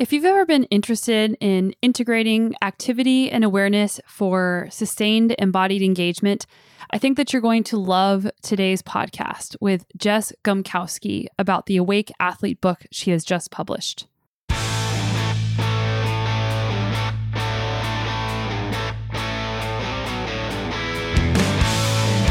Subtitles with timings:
[0.00, 6.46] If you've ever been interested in integrating activity and awareness for sustained embodied engagement,
[6.90, 12.10] I think that you're going to love today's podcast with Jess Gumkowski about the Awake
[12.18, 14.06] Athlete book she has just published.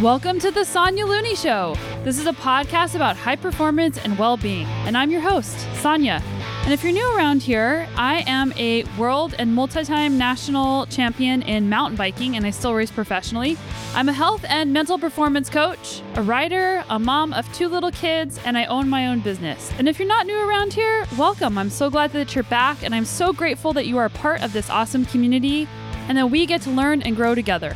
[0.01, 1.75] Welcome to the Sonya Looney Show.
[2.03, 6.23] This is a podcast about high performance and well being, and I'm your host, Sonya.
[6.69, 11.41] And if you're new around here, I am a world and multi time national champion
[11.41, 13.57] in mountain biking, and I still race professionally.
[13.95, 18.39] I'm a health and mental performance coach, a writer, a mom of two little kids,
[18.45, 19.71] and I own my own business.
[19.79, 21.57] And if you're not new around here, welcome.
[21.57, 24.53] I'm so glad that you're back, and I'm so grateful that you are part of
[24.53, 25.67] this awesome community
[26.07, 27.75] and that we get to learn and grow together.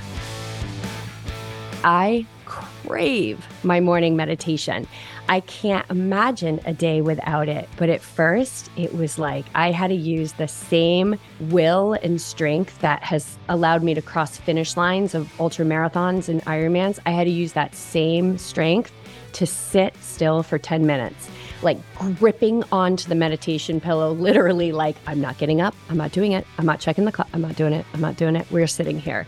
[1.83, 4.87] I crave my morning meditation.
[5.29, 7.69] I can't imagine a day without it.
[7.77, 12.79] But at first, it was like I had to use the same will and strength
[12.79, 16.99] that has allowed me to cross finish lines of ultra marathons and Ironmans.
[17.05, 18.91] I had to use that same strength
[19.33, 21.29] to sit still for 10 minutes,
[21.63, 21.77] like
[22.19, 25.75] gripping onto the meditation pillow, literally, like, I'm not getting up.
[25.89, 26.45] I'm not doing it.
[26.57, 27.27] I'm not checking the clock.
[27.33, 27.85] I'm not doing it.
[27.93, 28.49] I'm not doing it.
[28.51, 29.25] We're sitting here.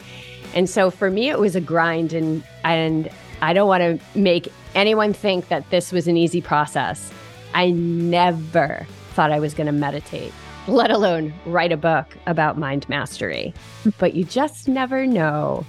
[0.53, 3.09] And so for me, it was a grind and, and
[3.41, 7.11] I don't want to make anyone think that this was an easy process.
[7.53, 10.33] I never thought I was going to meditate,
[10.67, 13.53] let alone write a book about mind mastery.
[13.97, 15.65] but you just never know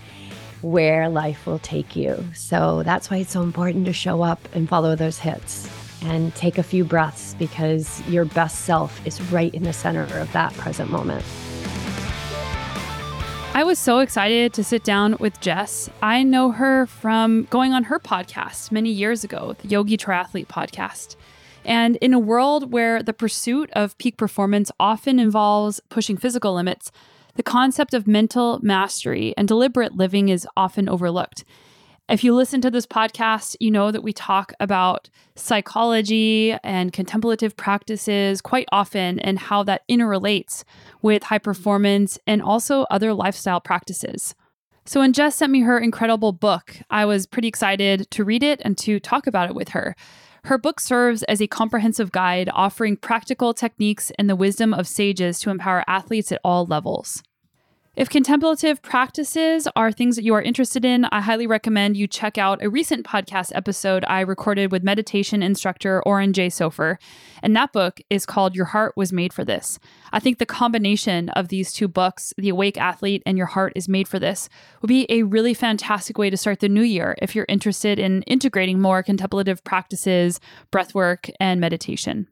[0.62, 2.24] where life will take you.
[2.34, 5.68] So that's why it's so important to show up and follow those hits
[6.02, 10.30] and take a few breaths because your best self is right in the center of
[10.32, 11.24] that present moment.
[13.56, 15.88] I was so excited to sit down with Jess.
[16.02, 21.16] I know her from going on her podcast many years ago, the Yogi Triathlete podcast.
[21.64, 26.92] And in a world where the pursuit of peak performance often involves pushing physical limits,
[27.36, 31.42] the concept of mental mastery and deliberate living is often overlooked.
[32.08, 37.56] If you listen to this podcast, you know that we talk about psychology and contemplative
[37.56, 40.62] practices quite often and how that interrelates
[41.02, 44.36] with high performance and also other lifestyle practices.
[44.84, 48.62] So, when Jess sent me her incredible book, I was pretty excited to read it
[48.64, 49.96] and to talk about it with her.
[50.44, 55.40] Her book serves as a comprehensive guide offering practical techniques and the wisdom of sages
[55.40, 57.24] to empower athletes at all levels.
[57.96, 62.36] If contemplative practices are things that you are interested in, I highly recommend you check
[62.36, 66.48] out a recent podcast episode I recorded with meditation instructor Oren J.
[66.48, 66.98] Sofer.
[67.42, 69.78] And that book is called Your Heart Was Made for This.
[70.12, 73.88] I think the combination of these two books, The Awake Athlete and Your Heart is
[73.88, 74.50] Made for This,
[74.82, 78.20] would be a really fantastic way to start the new year if you're interested in
[78.24, 80.38] integrating more contemplative practices,
[80.70, 82.28] breathwork, and meditation.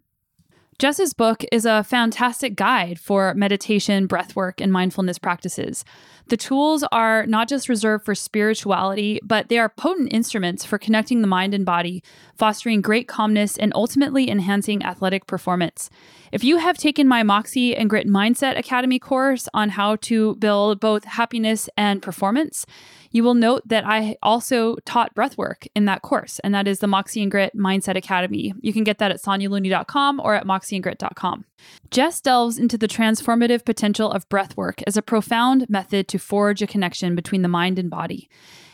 [0.78, 5.84] Jess's book is a fantastic guide for meditation, breathwork, and mindfulness practices.
[6.28, 11.20] The tools are not just reserved for spirituality, but they are potent instruments for connecting
[11.20, 12.02] the mind and body,
[12.34, 15.90] fostering great calmness, and ultimately enhancing athletic performance.
[16.32, 20.80] If you have taken my Moxie and Grit Mindset Academy course on how to build
[20.80, 22.66] both happiness and performance,
[23.14, 26.88] you will note that I also taught breathwork in that course, and that is the
[26.88, 28.52] Moxie and Grit Mindset Academy.
[28.60, 31.44] You can get that at sonyalooney.com or at moxieandgrit.com.
[31.92, 36.66] Jess delves into the transformative potential of breathwork as a profound method to forge a
[36.66, 38.28] connection between the mind and body.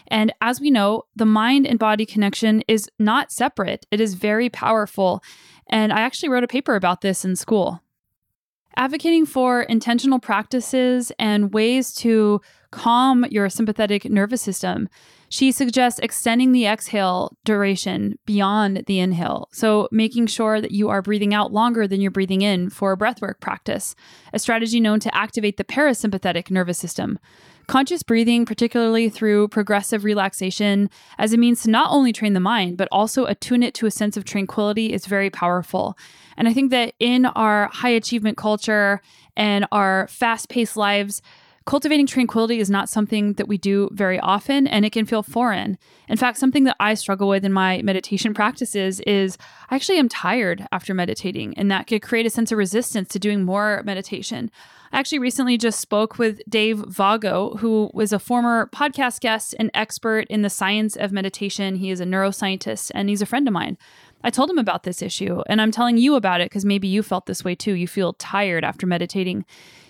[0.08, 4.48] And as we know, the mind and body connection is not separate, it is very
[4.48, 5.22] powerful.
[5.68, 7.82] And I actually wrote a paper about this in school.
[8.76, 14.88] Advocating for intentional practices and ways to calm your sympathetic nervous system,
[15.28, 19.48] she suggests extending the exhale duration beyond the inhale.
[19.52, 22.96] So, making sure that you are breathing out longer than you're breathing in for a
[22.96, 23.94] breathwork practice,
[24.32, 27.18] a strategy known to activate the parasympathetic nervous system.
[27.70, 32.76] Conscious breathing, particularly through progressive relaxation, as a means to not only train the mind,
[32.76, 35.96] but also attune it to a sense of tranquility, is very powerful.
[36.36, 39.00] And I think that in our high achievement culture
[39.36, 41.22] and our fast paced lives,
[41.70, 45.78] cultivating tranquility is not something that we do very often and it can feel foreign.
[46.08, 49.38] In fact, something that I struggle with in my meditation practices is
[49.70, 53.20] I actually am tired after meditating, and that could create a sense of resistance to
[53.20, 54.50] doing more meditation.
[54.90, 59.70] I actually recently just spoke with Dave Vago, who was a former podcast guest and
[59.72, 61.76] expert in the science of meditation.
[61.76, 63.78] He is a neuroscientist and he's a friend of mine.
[64.24, 67.04] I told him about this issue, and I'm telling you about it because maybe you
[67.04, 67.74] felt this way too.
[67.74, 69.44] You feel tired after meditating.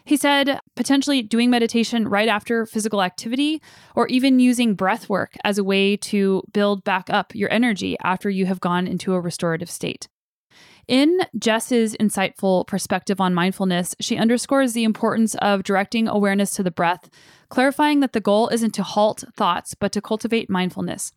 [0.05, 3.63] He said potentially doing meditation right after physical activity
[3.95, 8.31] or even using breath work as a way to build back up your energy after
[8.31, 10.09] you have gone into a restorative state.
[10.89, 16.73] In Jess's insightful perspective on mindfulness, she underscores the importance of directing awareness to the
[16.73, 17.09] breath,
[17.49, 21.13] clarifying that the goal isn't to halt thoughts, but to cultivate mindfulness.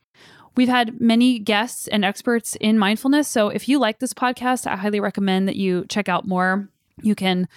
[0.56, 3.28] We've had many guests and experts in mindfulness.
[3.28, 6.70] So if you like this podcast, I highly recommend that you check out more.
[7.02, 7.48] You can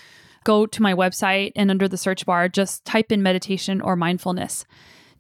[0.46, 4.64] go to my website and under the search bar, just type in meditation or mindfulness.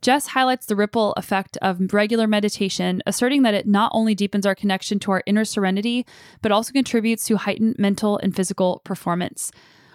[0.00, 4.54] Jess highlights the ripple effect of regular meditation, asserting that it not only deepens our
[4.54, 6.06] connection to our inner serenity,
[6.42, 9.50] but also contributes to heightened mental and physical performance.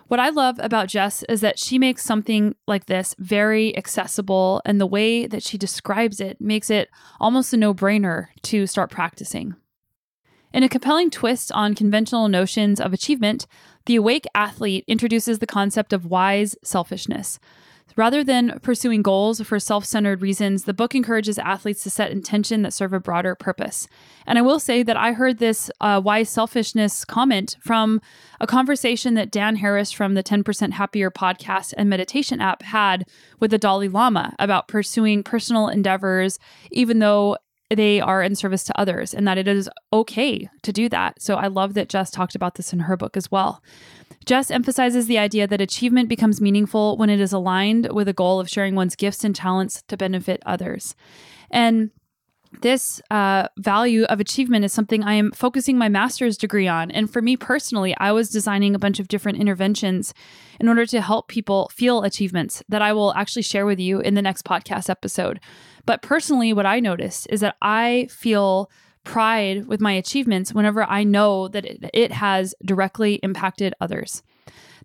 [0.10, 4.82] What I love about Jess is that she makes something like this very accessible, and
[4.82, 6.90] the way that she describes it makes it
[7.22, 9.56] almost a no brainer to start practicing.
[10.54, 13.48] In a compelling twist on conventional notions of achievement,
[13.86, 17.40] the Awake Athlete introduces the concept of wise selfishness.
[17.98, 22.62] Rather than pursuing goals for self centered reasons, the book encourages athletes to set intention
[22.62, 23.88] that serve a broader purpose.
[24.26, 28.02] And I will say that I heard this uh, wise selfishness comment from
[28.40, 33.06] a conversation that Dan Harris from the 10% Happier podcast and meditation app had
[33.40, 36.40] with the Dalai Lama about pursuing personal endeavors,
[36.72, 37.38] even though
[37.76, 41.22] they are in service to others and that it is okay to do that.
[41.22, 43.64] So I love that Jess talked about this in her book as well.
[44.26, 48.40] Jess emphasizes the idea that achievement becomes meaningful when it is aligned with a goal
[48.40, 50.96] of sharing one's gifts and talents to benefit others.
[51.50, 51.92] And
[52.62, 56.92] this uh, value of achievement is something I am focusing my master's degree on.
[56.92, 60.14] And for me personally, I was designing a bunch of different interventions
[60.60, 64.16] in order to help people feel achievements that I will actually share with you in
[64.16, 65.40] the next podcast episode.
[65.86, 68.70] But personally, what I noticed is that I feel
[69.04, 74.22] pride with my achievements whenever I know that it, it has directly impacted others.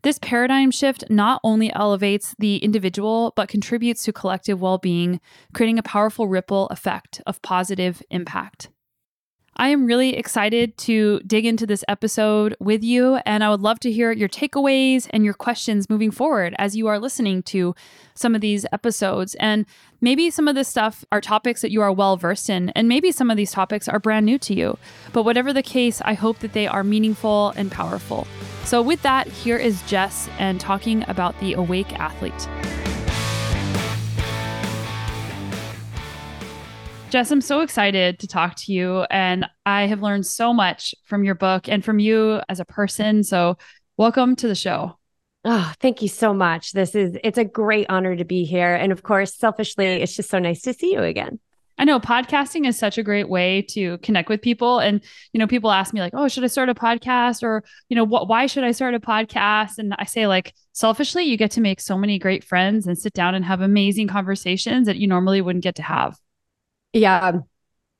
[0.02, 5.20] This paradigm shift not only elevates the individual, but contributes to collective well being,
[5.52, 8.68] creating a powerful ripple effect of positive impact.
[9.58, 13.80] I am really excited to dig into this episode with you, and I would love
[13.80, 17.74] to hear your takeaways and your questions moving forward as you are listening to
[18.14, 19.34] some of these episodes.
[19.36, 19.64] And
[20.02, 23.10] maybe some of this stuff are topics that you are well versed in, and maybe
[23.10, 24.76] some of these topics are brand new to you.
[25.14, 28.26] But whatever the case, I hope that they are meaningful and powerful.
[28.64, 32.46] So, with that, here is Jess and talking about the awake athlete.
[37.16, 39.06] Jess, I'm so excited to talk to you.
[39.08, 43.24] And I have learned so much from your book and from you as a person.
[43.24, 43.56] So,
[43.96, 44.98] welcome to the show.
[45.42, 46.72] Oh, thank you so much.
[46.72, 48.74] This is, it's a great honor to be here.
[48.74, 51.40] And of course, selfishly, it's just so nice to see you again.
[51.78, 54.78] I know podcasting is such a great way to connect with people.
[54.80, 55.02] And,
[55.32, 57.42] you know, people ask me, like, oh, should I start a podcast?
[57.42, 59.78] Or, you know, what, why should I start a podcast?
[59.78, 63.14] And I say, like, selfishly, you get to make so many great friends and sit
[63.14, 66.18] down and have amazing conversations that you normally wouldn't get to have.
[66.92, 67.40] Yeah.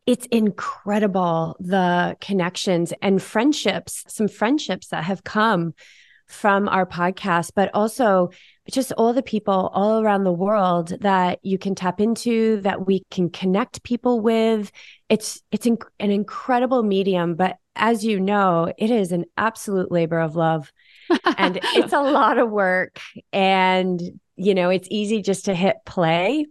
[0.07, 5.75] It's incredible the connections and friendships, some friendships that have come
[6.29, 8.31] from our podcast, but also
[8.71, 13.05] just all the people all around the world that you can tap into that we
[13.11, 14.71] can connect people with.
[15.09, 20.35] It's it's an incredible medium but as you know it is an absolute labor of
[20.37, 20.73] love.
[21.37, 23.01] And it's a lot of work
[23.33, 24.01] and
[24.37, 26.47] you know it's easy just to hit play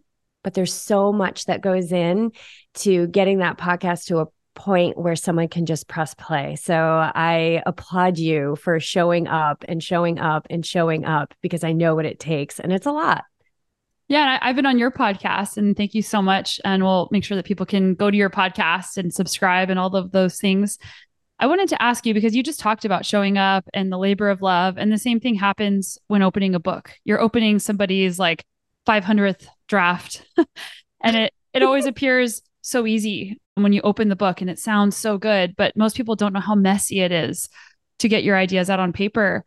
[0.45, 2.31] but there's so much that goes in
[2.75, 6.55] to getting that podcast to a point where someone can just press play.
[6.55, 11.73] So I applaud you for showing up and showing up and showing up because I
[11.73, 13.23] know what it takes and it's a lot.
[14.07, 16.61] Yeah, I've been on your podcast and thank you so much.
[16.63, 19.95] And we'll make sure that people can go to your podcast and subscribe and all
[19.95, 20.77] of those things.
[21.39, 24.29] I wanted to ask you because you just talked about showing up and the labor
[24.29, 24.77] of love.
[24.77, 26.91] And the same thing happens when opening a book.
[27.03, 28.45] You're opening somebody's like
[28.87, 30.25] 500th draft.
[31.03, 34.97] And it it always appears so easy when you open the book and it sounds
[34.97, 37.47] so good but most people don't know how messy it is
[37.99, 39.45] to get your ideas out on paper.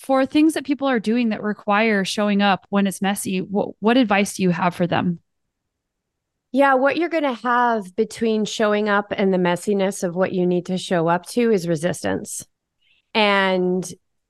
[0.00, 3.96] For things that people are doing that require showing up when it's messy what, what
[3.96, 5.20] advice do you have for them?
[6.52, 10.46] Yeah, what you're going to have between showing up and the messiness of what you
[10.46, 12.46] need to show up to is resistance.
[13.14, 13.88] And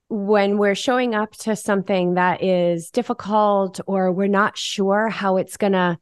[0.09, 5.57] when we're showing up to something that is difficult or we're not sure how it's
[5.57, 5.99] going to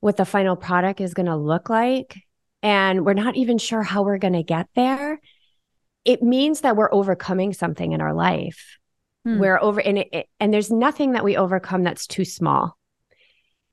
[0.00, 2.16] what the final product is going to look like
[2.62, 5.20] and we're not even sure how we're going to get there
[6.04, 8.78] it means that we're overcoming something in our life.
[9.24, 9.40] Hmm.
[9.40, 12.78] we're over and it, and there's nothing that we overcome that's too small.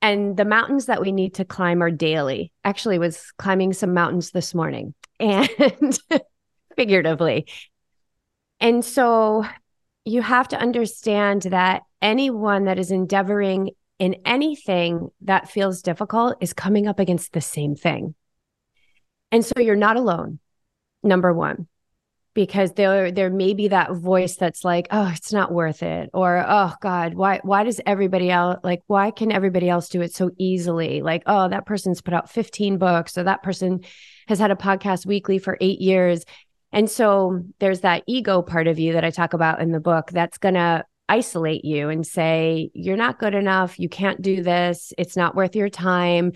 [0.02, 2.52] And the mountains that we need to climb are daily.
[2.64, 5.98] Actually was climbing some mountains this morning and
[6.76, 7.46] figuratively
[8.60, 9.44] and so
[10.04, 16.52] you have to understand that anyone that is endeavoring in anything that feels difficult is
[16.52, 18.14] coming up against the same thing.
[19.32, 20.38] And so you're not alone,
[21.02, 21.66] number one.
[22.34, 26.44] because there there may be that voice that's like oh it's not worth it or
[26.46, 30.30] oh god why why does everybody else like why can everybody else do it so
[30.38, 33.80] easily like oh that person's put out 15 books or that person
[34.28, 36.24] has had a podcast weekly for 8 years
[36.76, 40.10] and so there's that ego part of you that I talk about in the book
[40.12, 44.92] that's going to isolate you and say you're not good enough you can't do this
[44.98, 46.32] it's not worth your time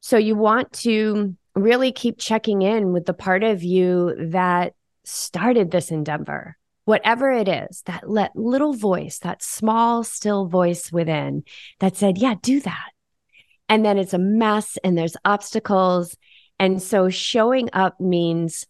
[0.00, 4.74] so you want to really keep checking in with the part of you that
[5.04, 11.44] started this endeavor, whatever it is, that let little voice, that small, still voice within
[11.80, 12.90] that said, yeah, do that.
[13.68, 16.16] And then it's a mess and there's obstacles.
[16.58, 18.66] And so showing up means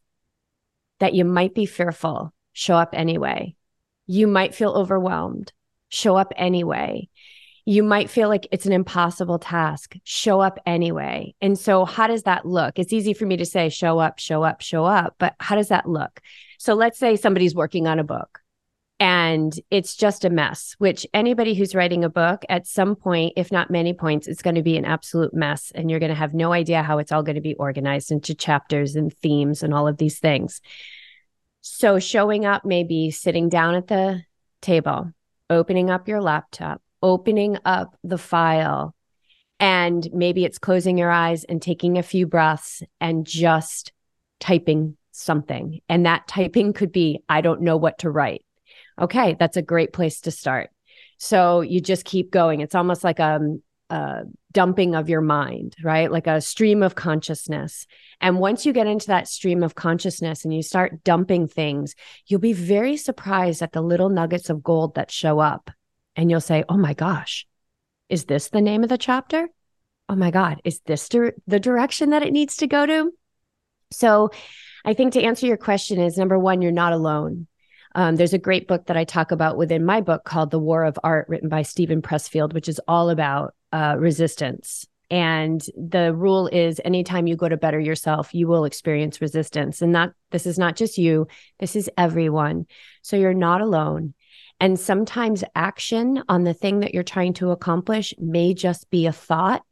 [1.00, 3.56] that you might be fearful, show up anyway.
[4.06, 5.52] You might feel overwhelmed,
[5.88, 7.08] show up anyway
[7.70, 9.94] you might feel like it's an impossible task.
[10.02, 11.34] Show up anyway.
[11.40, 12.80] And so, how does that look?
[12.80, 15.68] It's easy for me to say, show up, show up, show up, but how does
[15.68, 16.20] that look?
[16.58, 18.39] So, let's say somebody's working on a book
[19.00, 23.50] and it's just a mess, which anybody who's writing a book at some point, if
[23.50, 25.72] not many points, it's going to be an absolute mess.
[25.74, 28.34] And you're going to have no idea how it's all going to be organized into
[28.34, 30.60] chapters and themes and all of these things.
[31.62, 34.22] So, showing up, maybe sitting down at the
[34.60, 35.12] table,
[35.48, 38.94] opening up your laptop opening up the file
[39.58, 43.92] and maybe it's closing your eyes and taking a few breaths and just
[44.38, 45.80] typing something.
[45.88, 48.42] And that typing could be, I don't know what to write.
[49.00, 50.70] Okay, that's a great place to start.
[51.18, 52.60] So you just keep going.
[52.60, 56.10] It's almost like a, um, a dumping of your mind, right?
[56.10, 57.86] Like a stream of consciousness.
[58.20, 61.94] And once you get into that stream of consciousness and you start dumping things,
[62.26, 65.70] you'll be very surprised at the little nuggets of gold that show up
[66.14, 67.46] and you'll say, Oh my gosh,
[68.08, 69.48] is this the name of the chapter?
[70.08, 73.12] Oh my God, is this the direction that it needs to go to?
[73.92, 74.30] So
[74.84, 77.46] I think to answer your question is number one, you're not alone.
[77.94, 80.84] Um, there's a great book that I talk about within my book called The War
[80.84, 84.86] of Art, written by Steven Pressfield, which is all about uh, resistance.
[85.10, 89.82] And the rule is anytime you go to better yourself, you will experience resistance.
[89.82, 91.26] And that this is not just you,
[91.58, 92.66] this is everyone.
[93.02, 94.14] So you're not alone.
[94.60, 99.12] And sometimes action on the thing that you're trying to accomplish may just be a
[99.12, 99.62] thought,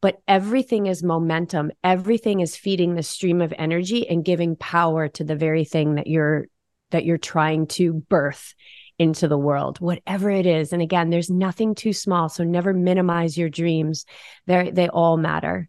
[0.00, 1.72] but everything is momentum.
[1.84, 6.06] Everything is feeding the stream of energy and giving power to the very thing that
[6.06, 6.46] you're
[6.90, 8.54] that you're trying to birth
[8.98, 10.72] into the world, whatever it is.
[10.72, 14.06] And again, there's nothing too small, so never minimize your dreams.
[14.46, 15.68] They they all matter.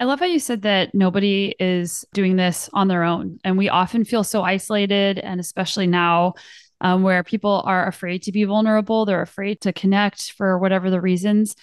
[0.00, 3.38] I love how you said that nobody is doing this on their own.
[3.44, 5.18] And we often feel so isolated.
[5.18, 6.34] And especially now
[6.80, 11.00] um, where people are afraid to be vulnerable, they're afraid to connect for whatever the
[11.00, 11.54] reasons.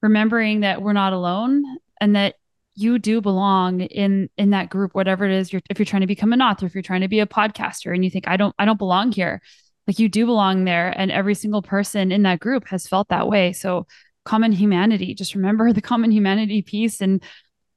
[0.00, 1.64] Remembering that we're not alone
[2.00, 2.36] and that
[2.74, 5.52] you do belong in in that group, whatever it is.
[5.52, 7.94] You're, if you're trying to become an author, if you're trying to be a podcaster,
[7.94, 9.42] and you think I don't, I don't belong here,
[9.86, 13.28] like you do belong there, and every single person in that group has felt that
[13.28, 13.52] way.
[13.52, 13.86] So
[14.24, 15.14] common humanity.
[15.14, 17.22] Just remember the common humanity piece and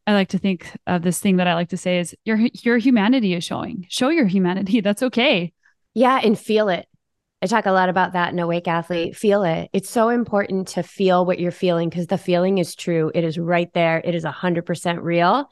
[0.08, 2.78] I like to think of this thing that I like to say is your your
[2.78, 3.88] humanity is showing.
[3.90, 4.82] Show your humanity.
[4.82, 5.52] That's okay.
[5.94, 6.88] Yeah, and feel it.
[7.42, 9.16] I talk a lot about that in Awake Athlete.
[9.16, 9.70] Feel it.
[9.74, 13.12] It's so important to feel what you're feeling because the feeling is true.
[13.14, 14.02] It is right there.
[14.04, 15.50] It is 100% real.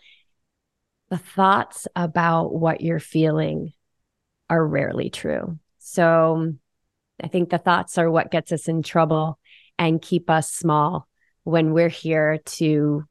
[1.09, 3.73] The thoughts about what you're feeling
[4.49, 5.59] are rarely true.
[5.79, 6.53] So
[7.21, 9.37] I think the thoughts are what gets us in trouble
[9.77, 11.07] and keep us small
[11.43, 13.03] when we're here to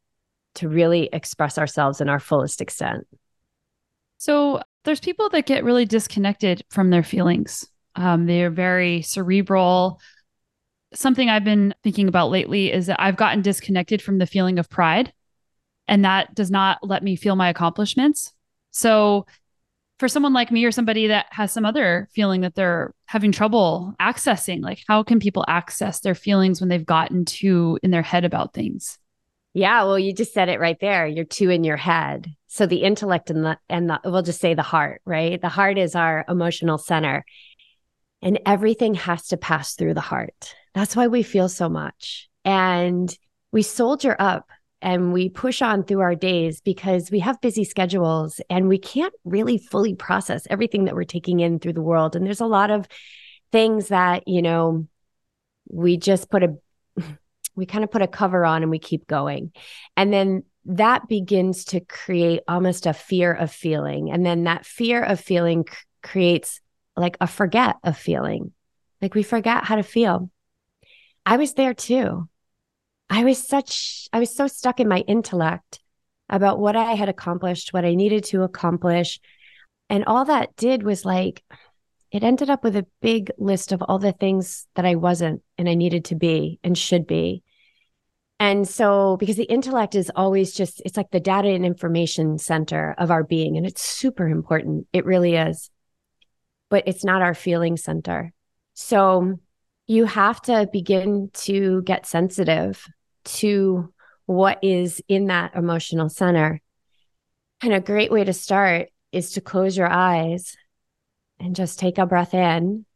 [0.54, 3.06] to really express ourselves in our fullest extent.
[4.18, 7.66] So there's people that get really disconnected from their feelings.
[7.94, 10.00] Um, they're very cerebral.
[10.94, 14.70] Something I've been thinking about lately is that I've gotten disconnected from the feeling of
[14.70, 15.12] pride,
[15.88, 18.32] and that does not let me feel my accomplishments.
[18.70, 19.26] So,
[19.98, 23.94] for someone like me or somebody that has some other feeling that they're having trouble
[24.00, 28.24] accessing, like how can people access their feelings when they've gotten too in their head
[28.24, 28.98] about things?
[29.54, 31.06] Yeah, well, you just said it right there.
[31.06, 32.34] You're too in your head.
[32.48, 35.40] So the intellect and the and the we'll just say the heart, right?
[35.40, 37.24] The heart is our emotional center.
[38.22, 40.54] And everything has to pass through the heart.
[40.74, 42.28] That's why we feel so much.
[42.44, 43.16] And
[43.50, 44.48] we soldier up
[44.80, 49.14] and we push on through our days because we have busy schedules and we can't
[49.24, 52.16] really fully process everything that we're taking in through the world.
[52.16, 52.88] And there's a lot of
[53.52, 54.88] things that, you know,
[55.68, 56.56] we just put a
[57.54, 59.52] we kind of put a cover on and we keep going.
[59.96, 64.10] And then that begins to create almost a fear of feeling.
[64.10, 66.60] And then that fear of feeling c- creates
[66.96, 68.52] like a forget of feeling.
[69.00, 70.30] Like we forget how to feel.
[71.24, 72.28] I was there too.
[73.08, 75.80] I was such, I was so stuck in my intellect
[76.28, 79.20] about what I had accomplished, what I needed to accomplish.
[79.90, 81.42] And all that did was like,
[82.10, 85.68] it ended up with a big list of all the things that I wasn't and
[85.68, 87.42] I needed to be and should be.
[88.38, 92.92] And so, because the intellect is always just, it's like the data and information center
[92.98, 94.88] of our being, and it's super important.
[94.92, 95.70] It really is.
[96.72, 98.32] But it's not our feeling center.
[98.72, 99.38] So,
[99.86, 102.82] you have to begin to get sensitive
[103.24, 103.92] to
[104.24, 106.62] what is in that emotional center.
[107.62, 110.56] And a great way to start is to close your eyes
[111.38, 112.86] and just take a breath in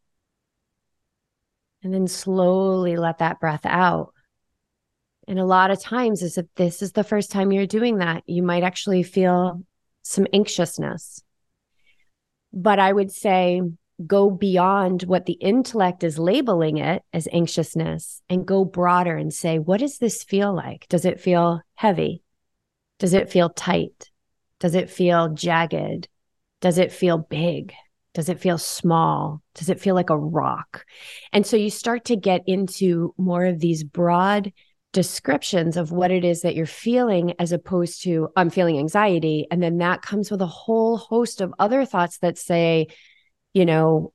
[1.83, 4.11] and then slowly let that breath out.
[5.27, 8.23] And a lot of times, as if this is the first time you're doing that,
[8.25, 9.61] you might actually feel
[10.01, 11.21] some anxiousness.
[12.53, 13.61] But I would say
[14.05, 19.57] go beyond what the intellect is labeling it as anxiousness and go broader and say,
[19.57, 20.87] what does this feel like?
[20.87, 22.21] Does it feel heavy?
[22.99, 24.11] Does it feel tight?
[24.59, 26.07] Does it feel jagged?
[26.61, 27.73] Does it feel big?
[28.13, 29.41] Does it feel small?
[29.53, 30.85] Does it feel like a rock?
[31.31, 34.51] And so you start to get into more of these broad
[34.93, 39.45] descriptions of what it is that you're feeling as opposed to I'm feeling anxiety.
[39.51, 42.87] And then that comes with a whole host of other thoughts that say,
[43.53, 44.13] you know,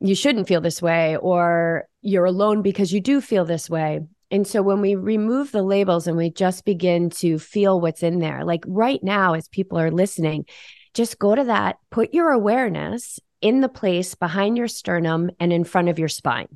[0.00, 4.00] you shouldn't feel this way, or you're alone because you do feel this way.
[4.30, 8.18] And so when we remove the labels and we just begin to feel what's in
[8.18, 10.46] there, like right now, as people are listening,
[10.94, 15.64] just go to that, put your awareness in the place behind your sternum and in
[15.64, 16.48] front of your spine,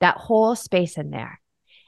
[0.00, 1.40] that whole space in there,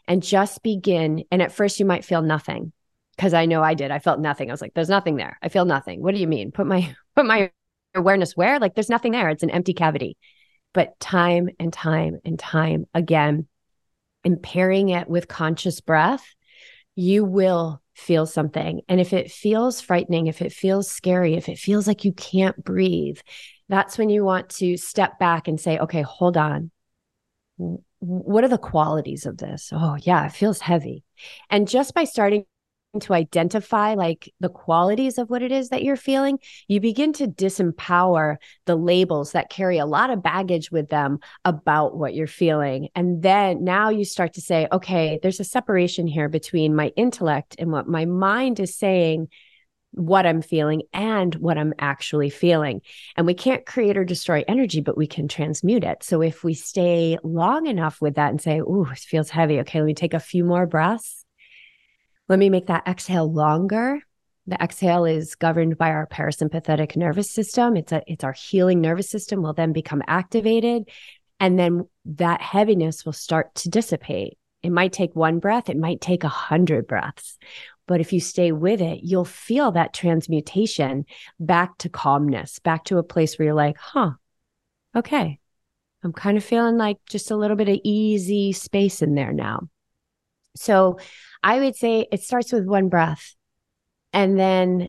[0.09, 1.25] and just begin.
[1.31, 2.73] And at first, you might feel nothing
[3.17, 3.91] because I know I did.
[3.91, 4.51] I felt nothing.
[4.51, 5.39] I was like, there's nothing there.
[5.43, 6.03] I feel nothing.
[6.03, 6.51] What do you mean?
[6.51, 7.53] Put my, put my
[7.95, 8.59] awareness where?
[8.59, 9.29] Like, there's nothing there.
[9.29, 10.17] It's an empty cavity.
[10.73, 13.47] But time and time and time again,
[14.25, 16.25] and pairing it with conscious breath,
[16.95, 18.83] you will feel something.
[18.89, 22.63] And if it feels frightening, if it feels scary, if it feels like you can't
[22.63, 23.19] breathe,
[23.69, 26.71] that's when you want to step back and say, okay, hold on.
[28.01, 29.71] What are the qualities of this?
[29.73, 31.05] Oh, yeah, it feels heavy.
[31.51, 32.45] And just by starting
[33.01, 37.27] to identify like the qualities of what it is that you're feeling, you begin to
[37.27, 42.89] disempower the labels that carry a lot of baggage with them about what you're feeling.
[42.95, 47.57] And then now you start to say, okay, there's a separation here between my intellect
[47.59, 49.29] and what my mind is saying
[49.93, 52.83] what I'm feeling and what I'm actually feeling.
[53.17, 56.03] And we can't create or destroy energy, but we can transmute it.
[56.05, 59.61] So if we stay long enough with that and say, Ooh, it feels heavy.
[59.61, 61.25] Okay, let me take a few more breaths
[62.29, 64.01] let me make that exhale longer.
[64.47, 67.77] The exhale is governed by our parasympathetic nervous system.
[67.77, 70.89] It's a it's our healing nervous system will then become activated
[71.41, 74.39] and then that heaviness will start to dissipate.
[74.63, 77.39] It might take one breath, it might take a hundred breaths.
[77.89, 81.07] But if you stay with it, you'll feel that transmutation
[81.41, 84.13] back to calmness, back to a place where you're like, huh,
[84.95, 85.41] okay,
[86.05, 89.69] I'm kind of feeling like just a little bit of easy space in there now.
[90.55, 90.99] So
[91.43, 93.35] I would say it starts with one breath
[94.13, 94.89] and then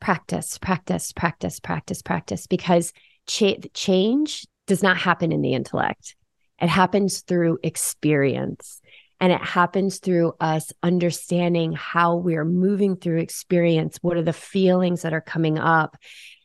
[0.00, 2.94] practice, practice, practice, practice, practice, because
[3.26, 6.16] cha- change does not happen in the intellect.
[6.60, 8.80] It happens through experience.
[9.20, 13.98] And it happens through us understanding how we're moving through experience.
[14.00, 15.96] What are the feelings that are coming up?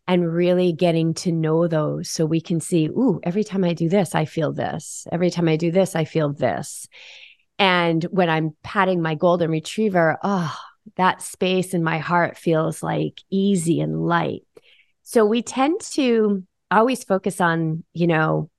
[0.08, 3.90] And really getting to know those so we can see, ooh, every time I do
[3.90, 5.08] this, I feel this.
[5.12, 6.88] Every time I do this, I feel this.
[7.58, 10.56] And when I'm patting my golden retriever, oh,
[10.98, 14.44] that space in my heart feels like easy and light.
[15.02, 18.50] So we tend to always focus on, you know,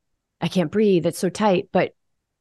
[0.41, 1.69] I can't breathe, it's so tight.
[1.73, 1.95] But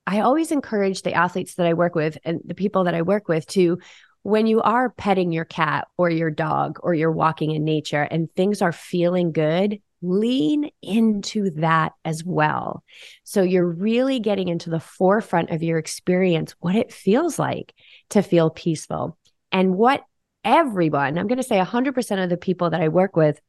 [0.08, 3.28] I always encourage the athletes that I work with and the people that I work
[3.28, 3.80] with to,
[4.24, 8.32] when you are petting your cat or your dog or you're walking in nature and
[8.34, 12.84] things are feeling good, lean into that as well.
[13.24, 17.74] So you're really getting into the forefront of your experience, what it feels like
[18.10, 19.18] to feel peaceful
[19.52, 20.04] and what
[20.44, 23.40] everyone, I'm going to say 100% of the people that I work with,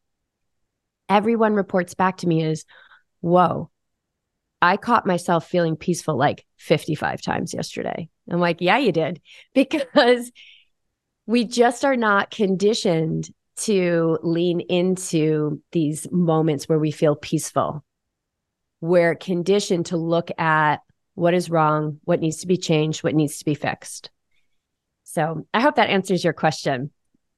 [1.09, 2.65] everyone reports back to me is,
[3.21, 3.71] whoa,
[4.67, 8.09] I caught myself feeling peaceful like 55 times yesterday.
[8.31, 9.21] I'm like, yeah, you did.
[9.55, 10.33] Because
[11.27, 17.85] we just are not conditioned to lean into these moments where we feel peaceful.
[18.81, 20.81] We're conditioned to look at
[21.15, 24.11] what is wrong, what needs to be changed, what needs to be fixed.
[25.05, 26.91] So I hope that answers your question.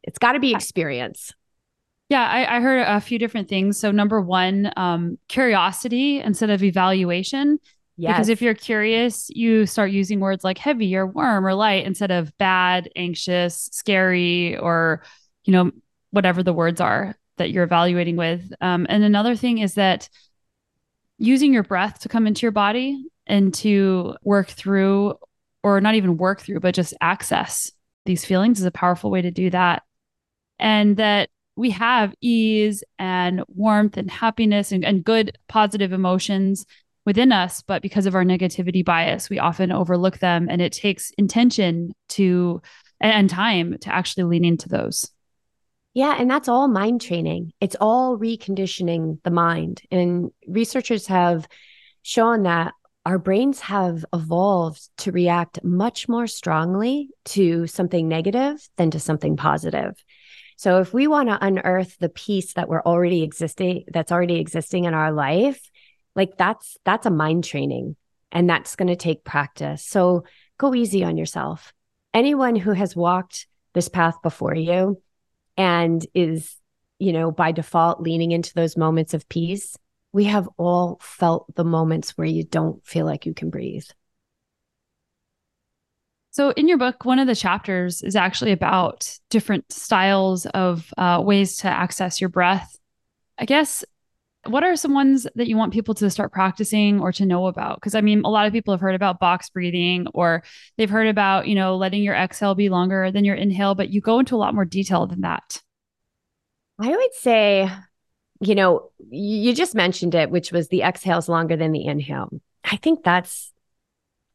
[0.02, 1.32] It's got to be experience.
[2.08, 3.78] Yeah, I, I, heard a few different things.
[3.78, 7.58] So, number one, um, curiosity instead of evaluation.
[7.98, 8.14] Yes.
[8.14, 12.10] Because if you're curious, you start using words like heavy or warm or light instead
[12.10, 15.02] of bad, anxious, scary, or,
[15.44, 15.72] you know,
[16.10, 17.16] whatever the words are.
[17.38, 18.52] that you're evaluating with.
[18.60, 20.08] Um, and another thing is that
[21.18, 25.14] using your breath to come into your body and to work through,
[25.62, 27.70] or not even work through, but just access
[28.06, 29.82] these feelings is a powerful way to do that.
[30.58, 36.64] And that we have ease and warmth and happiness and, and good positive emotions
[37.04, 40.46] within us, but because of our negativity bias, we often overlook them.
[40.48, 42.62] And it takes intention to
[43.00, 45.10] and time to actually lean into those.
[45.94, 47.52] Yeah, and that's all mind training.
[47.60, 49.82] It's all reconditioning the mind.
[49.90, 51.48] And researchers have
[52.02, 52.72] shown that
[53.04, 59.36] our brains have evolved to react much more strongly to something negative than to something
[59.36, 59.94] positive.
[60.58, 64.84] So if we want to unearth the peace that we're already existing that's already existing
[64.84, 65.60] in our life,
[66.16, 67.94] like that's that's a mind training
[68.32, 69.84] and that's going to take practice.
[69.84, 70.24] So
[70.58, 71.72] go easy on yourself.
[72.12, 75.00] Anyone who has walked this path before you
[75.56, 76.56] and is
[76.98, 79.76] you know by default leaning into those moments of peace
[80.12, 83.84] we have all felt the moments where you don't feel like you can breathe
[86.30, 91.20] so, in your book, one of the chapters is actually about different styles of uh,
[91.24, 92.76] ways to access your breath.
[93.38, 93.84] I guess
[94.46, 97.76] what are some ones that you want people to start practicing or to know about?
[97.76, 100.42] Because I mean, a lot of people have heard about box breathing or
[100.76, 104.00] they've heard about, you know, letting your exhale be longer than your inhale, but you
[104.00, 105.62] go into a lot more detail than that.
[106.78, 107.70] I would say,
[108.40, 112.30] you know, you just mentioned it, which was the exhales longer than the inhale.
[112.64, 113.52] I think that's,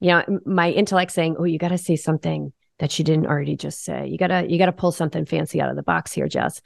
[0.04, 3.56] you know, my intellect saying, oh, you got to say something that you didn't already
[3.56, 4.06] just say.
[4.06, 6.62] You got to, you got to pull something fancy out of the box here, Jess.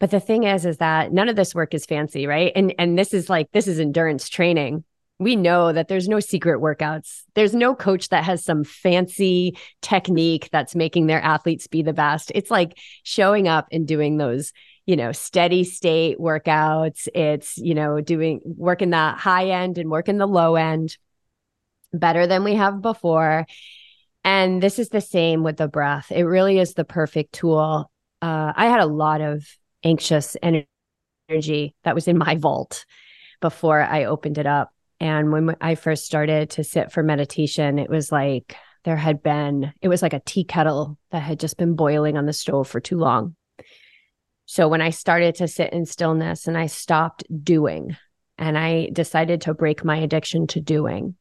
[0.00, 2.52] But the thing is, is that none of this work is fancy, right?
[2.54, 4.84] And and this is like this is endurance training.
[5.18, 7.22] We know that there's no secret workouts.
[7.34, 12.32] There's no coach that has some fancy technique that's making their athletes be the best.
[12.34, 14.52] It's like showing up and doing those,
[14.84, 17.08] you know, steady state workouts.
[17.14, 20.98] It's, you know, doing working the high end and working the low end
[21.98, 23.46] better than we have before.
[24.24, 26.10] And this is the same with the breath.
[26.10, 27.90] It really is the perfect tool.
[28.22, 29.46] Uh, I had a lot of
[29.82, 32.86] anxious energy that was in my vault
[33.40, 34.70] before I opened it up.
[35.00, 39.72] And when I first started to sit for meditation, it was like there had been,
[39.82, 42.80] it was like a tea kettle that had just been boiling on the stove for
[42.80, 43.36] too long.
[44.46, 47.96] So when I started to sit in stillness and I stopped doing
[48.38, 51.16] and I decided to break my addiction to doing,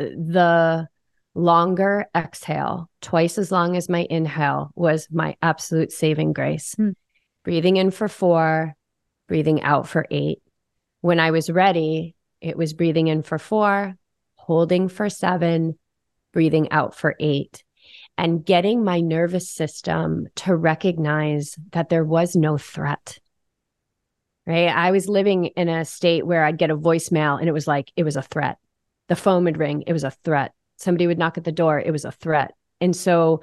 [0.00, 0.88] the
[1.34, 6.74] longer exhale, twice as long as my inhale, was my absolute saving grace.
[6.78, 6.94] Mm.
[7.44, 8.74] Breathing in for four,
[9.28, 10.42] breathing out for eight.
[11.00, 13.96] When I was ready, it was breathing in for four,
[14.34, 15.78] holding for seven,
[16.32, 17.64] breathing out for eight,
[18.18, 23.18] and getting my nervous system to recognize that there was no threat.
[24.46, 24.68] Right.
[24.68, 27.92] I was living in a state where I'd get a voicemail and it was like,
[27.94, 28.58] it was a threat.
[29.10, 31.90] The phone would ring, it was a threat somebody would knock at the door, it
[31.90, 32.54] was a threat.
[32.80, 33.42] And so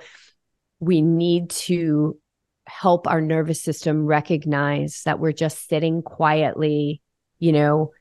[0.80, 2.20] we need to
[2.68, 7.02] help our nervous system recognize that we're just sitting quietly,
[7.40, 7.92] you know,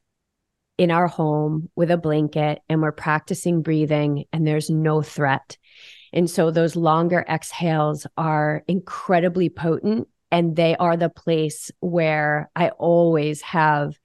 [0.78, 5.56] in our home with a blanket and we're practicing breathing and there's no threat.
[6.12, 12.70] And so those longer exhales are incredibly potent and they are the place where I
[12.70, 13.98] always have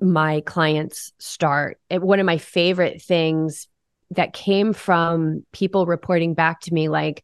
[0.00, 1.78] my clients start.
[1.90, 3.68] One of my favorite things
[4.12, 7.22] that came from people reporting back to me like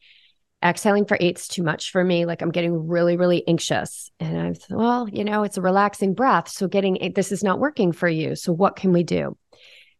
[0.64, 2.24] exhaling for eight's too much for me.
[2.24, 4.10] Like i'm getting really really anxious.
[4.20, 6.48] And I'm, well you know it's a relaxing breath.
[6.48, 8.36] So getting this is not working for you.
[8.36, 9.36] So what can we do?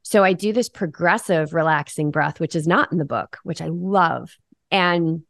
[0.03, 3.69] So i do this progressive relaxing breath which is not in the book which i
[3.69, 4.37] love.
[4.71, 5.23] And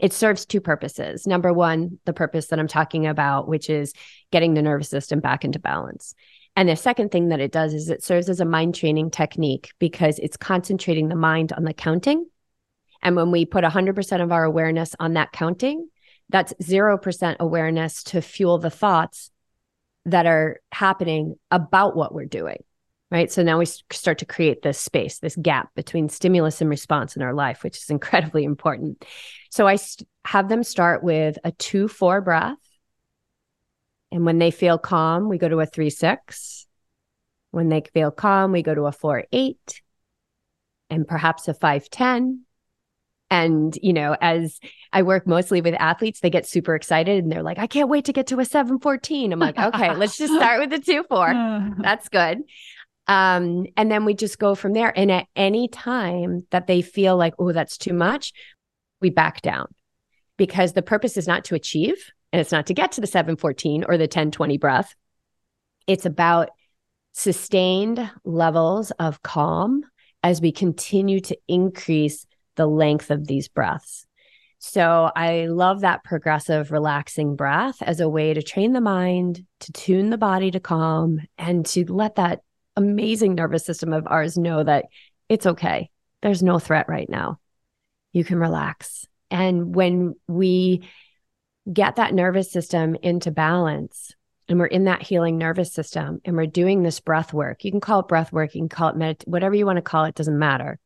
[0.00, 1.26] it serves two purposes.
[1.26, 3.92] Number one the purpose that i'm talking about which is
[4.30, 6.14] getting the nervous system back into balance
[6.56, 9.72] and the second thing that it does is it serves as a mind training technique
[9.78, 12.26] because it's concentrating the mind on the counting.
[13.02, 15.88] And when we put 100% of our awareness on that counting,
[16.30, 19.30] that's 0% awareness to fuel the thoughts
[20.06, 22.62] that are happening about what we're doing.
[23.10, 23.30] Right.
[23.30, 27.22] So now we start to create this space, this gap between stimulus and response in
[27.22, 29.04] our life, which is incredibly important.
[29.50, 29.76] So I
[30.24, 32.56] have them start with a 2 4 breath
[34.14, 36.68] and when they feel calm, we go to a three six.
[37.50, 39.82] When they feel calm, we go to a four eight
[40.88, 42.44] and perhaps a five ten.
[43.28, 44.60] And, you know, as
[44.92, 48.04] I work mostly with athletes, they get super excited and they're like, I can't wait
[48.04, 49.32] to get to a 714.
[49.32, 51.26] I'm like, okay, let's just start with the two four.
[51.82, 52.42] That's good.
[53.08, 54.96] Um, and then we just go from there.
[54.96, 58.32] And at any time that they feel like, oh, that's too much,
[59.00, 59.66] we back down
[60.36, 63.84] because the purpose is not to achieve And it's not to get to the 714
[63.84, 64.96] or the 1020 breath.
[65.86, 66.50] It's about
[67.12, 69.84] sustained levels of calm
[70.24, 74.04] as we continue to increase the length of these breaths.
[74.58, 79.70] So I love that progressive, relaxing breath as a way to train the mind, to
[79.70, 82.40] tune the body to calm, and to let that
[82.74, 84.86] amazing nervous system of ours know that
[85.28, 85.88] it's okay.
[86.20, 87.38] There's no threat right now.
[88.12, 89.06] You can relax.
[89.30, 90.88] And when we
[91.72, 94.14] get that nervous system into balance,
[94.48, 97.64] and we're in that healing nervous system and we're doing this breath work.
[97.64, 99.82] You can call it breath work, you can call it medit- whatever you want to
[99.82, 100.78] call it, doesn't matter.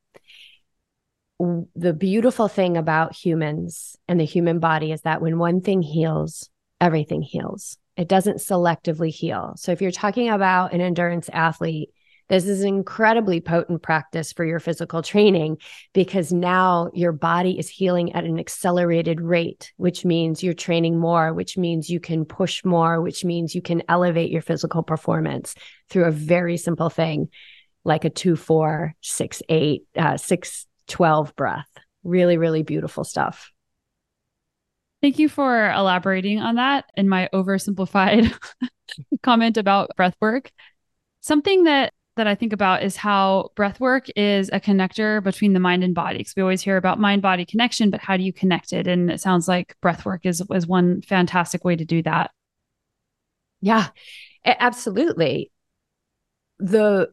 [1.41, 6.51] The beautiful thing about humans and the human body is that when one thing heals,
[6.81, 7.79] everything heals.
[7.97, 9.55] It doesn't selectively heal.
[9.57, 11.91] So if you're talking about an endurance athlete
[12.29, 15.59] this is an incredibly potent practice for your physical training
[15.95, 21.33] because now your body is healing at an accelerated rate, which means you're training more,
[21.33, 25.55] which means you can push more, which means you can elevate your physical performance
[25.89, 27.29] through a very simple thing
[27.85, 31.69] like a two, four, six, eight, uh, six, 12 breath.
[32.05, 33.51] Really, really beautiful stuff.
[35.01, 38.37] Thank you for elaborating on that in my oversimplified
[39.23, 40.51] comment about breath work.
[41.21, 45.61] Something that that I think about is how breath work is a connector between the
[45.61, 46.19] mind and body.
[46.19, 48.87] Because we always hear about mind body connection, but how do you connect it?
[48.87, 52.31] And it sounds like breath work is, is one fantastic way to do that.
[53.61, 53.89] Yeah,
[54.45, 55.51] absolutely.
[56.59, 57.11] The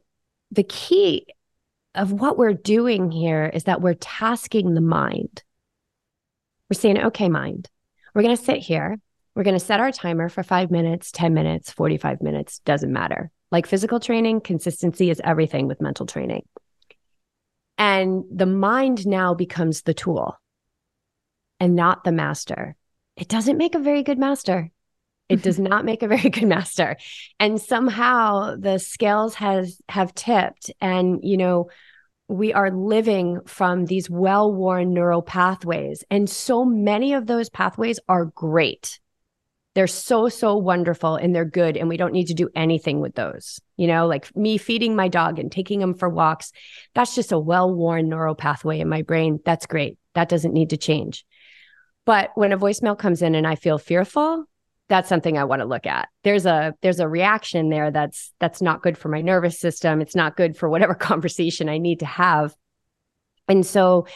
[0.52, 1.26] the key
[1.96, 5.44] of what we're doing here is that we're tasking the mind.
[6.70, 7.70] We're saying, okay, mind,
[8.14, 8.98] we're going to sit here.
[9.36, 13.32] We're going to set our timer for five minutes, 10 minutes, 45 minutes, doesn't matter.
[13.56, 16.44] Like physical training, consistency is everything with mental training.
[17.78, 20.38] And the mind now becomes the tool
[21.62, 22.76] and not the master.
[23.16, 24.72] It doesn't make a very good master.
[25.30, 26.98] It does not make a very good master.
[27.40, 31.70] And somehow the scales has have tipped and you know
[32.28, 38.26] we are living from these well-worn neural pathways and so many of those pathways are
[38.26, 39.00] great.
[39.76, 41.78] They're so, so wonderful and they're good.
[41.78, 43.60] And we don't need to do anything with those.
[43.78, 46.52] You know, like me feeding my dog and taking him for walks.
[46.94, 49.40] That's just a well worn neural pathway in my brain.
[49.46, 49.98] That's great.
[50.14, 51.26] That doesn't need to change.
[52.06, 54.46] But when a voicemail comes in and I feel fearful,
[54.88, 56.10] that's something I want to look at.
[56.24, 60.02] There's a there's a reaction there that's that's not good for my nervous system.
[60.02, 62.56] It's not good for whatever conversation I need to have.
[63.48, 64.08] And so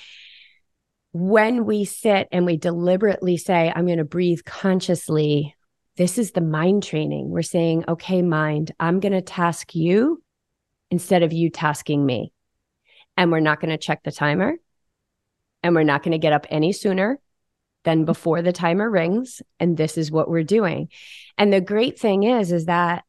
[1.12, 5.56] when we sit and we deliberately say, I'm going to breathe consciously,
[5.98, 7.30] this is the mind training.
[7.30, 10.22] We're saying, okay, mind, I'm going to task you
[10.92, 12.32] instead of you tasking me.
[13.18, 14.56] And we're not going to check the timer.
[15.62, 17.20] And we're not going to get up any sooner
[17.84, 19.42] than before the timer rings.
[19.60, 20.90] And this is what we're doing.
[21.38, 23.04] And the great thing is, is that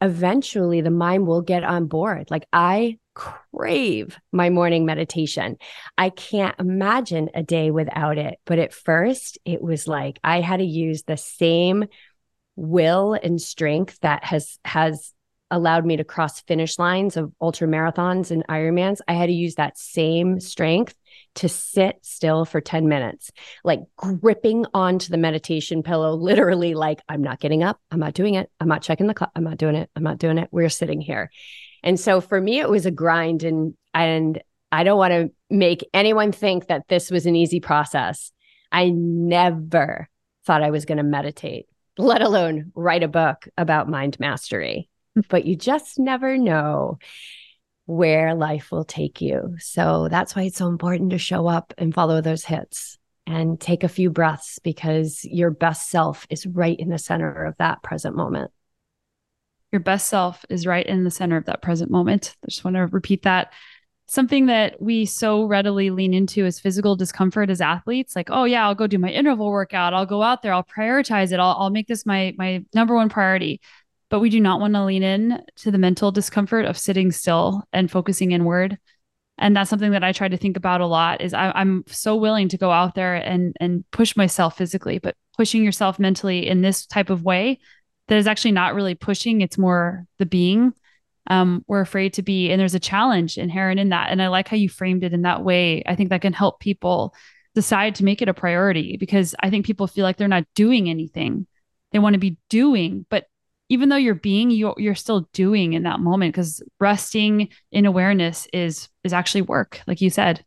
[0.00, 2.30] eventually the mind will get on board.
[2.30, 5.56] Like I crave my morning meditation.
[5.96, 8.38] I can't imagine a day without it.
[8.44, 11.86] But at first, it was like I had to use the same
[12.56, 15.12] will and strength that has has
[15.50, 18.98] allowed me to cross finish lines of ultra marathons and Ironmans.
[19.06, 20.94] I had to use that same strength
[21.36, 23.30] to sit still for 10 minutes,
[23.62, 27.78] like gripping onto the meditation pillow, literally like, I'm not getting up.
[27.90, 28.50] I'm not doing it.
[28.60, 29.30] I'm not checking the clock.
[29.34, 29.90] I'm not doing it.
[29.94, 30.48] I'm not doing it.
[30.50, 31.30] We're sitting here.
[31.84, 34.42] And so for me, it was a grind and, and
[34.72, 38.32] I don't want to make anyone think that this was an easy process.
[38.72, 40.08] I never
[40.46, 41.66] thought I was going to meditate,
[41.98, 44.88] let alone write a book about mind mastery.
[45.28, 46.98] But you just never know
[47.86, 49.56] where life will take you.
[49.58, 53.84] So that's why it's so important to show up and follow those hits and take
[53.84, 58.16] a few breaths because your best self is right in the center of that present
[58.16, 58.50] moment
[59.74, 62.36] your best self is right in the center of that present moment.
[62.44, 63.52] I just want to repeat that.
[64.06, 68.14] Something that we so readily lean into is physical discomfort as athletes.
[68.14, 69.92] Like, oh yeah, I'll go do my interval workout.
[69.92, 70.52] I'll go out there.
[70.52, 71.40] I'll prioritize it.
[71.40, 73.60] I'll, I'll make this my my number one priority.
[74.10, 77.64] But we do not want to lean in to the mental discomfort of sitting still
[77.72, 78.78] and focusing inward.
[79.38, 81.20] And that's something that I try to think about a lot.
[81.20, 85.16] Is I, I'm so willing to go out there and and push myself physically, but
[85.36, 87.58] pushing yourself mentally in this type of way
[88.08, 90.72] that is actually not really pushing it's more the being.
[91.28, 94.46] Um, we're afraid to be and there's a challenge inherent in that and i like
[94.46, 95.82] how you framed it in that way.
[95.86, 97.14] I think that can help people
[97.54, 100.90] decide to make it a priority because i think people feel like they're not doing
[100.90, 101.46] anything.
[101.92, 103.26] They want to be doing but
[103.70, 108.46] even though you're being you're, you're still doing in that moment because resting in awareness
[108.52, 110.44] is is actually work like you said.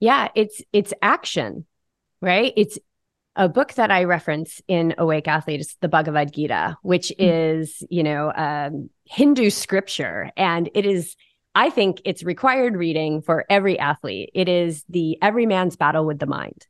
[0.00, 1.66] Yeah it's it's action
[2.20, 2.52] right?
[2.56, 2.78] It's
[3.38, 7.60] a book that I reference in Awake Athlete is the Bhagavad Gita, which mm-hmm.
[7.60, 10.32] is, you know, um, Hindu scripture.
[10.36, 11.14] And it is,
[11.54, 14.30] I think it's required reading for every athlete.
[14.34, 16.66] It is the every man's battle with the mind.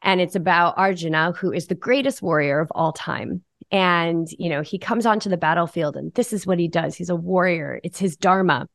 [0.00, 3.42] And it's about Arjuna, who is the greatest warrior of all time.
[3.70, 6.94] And, you know, he comes onto the battlefield and this is what he does.
[6.94, 8.66] He's a warrior, it's his dharma.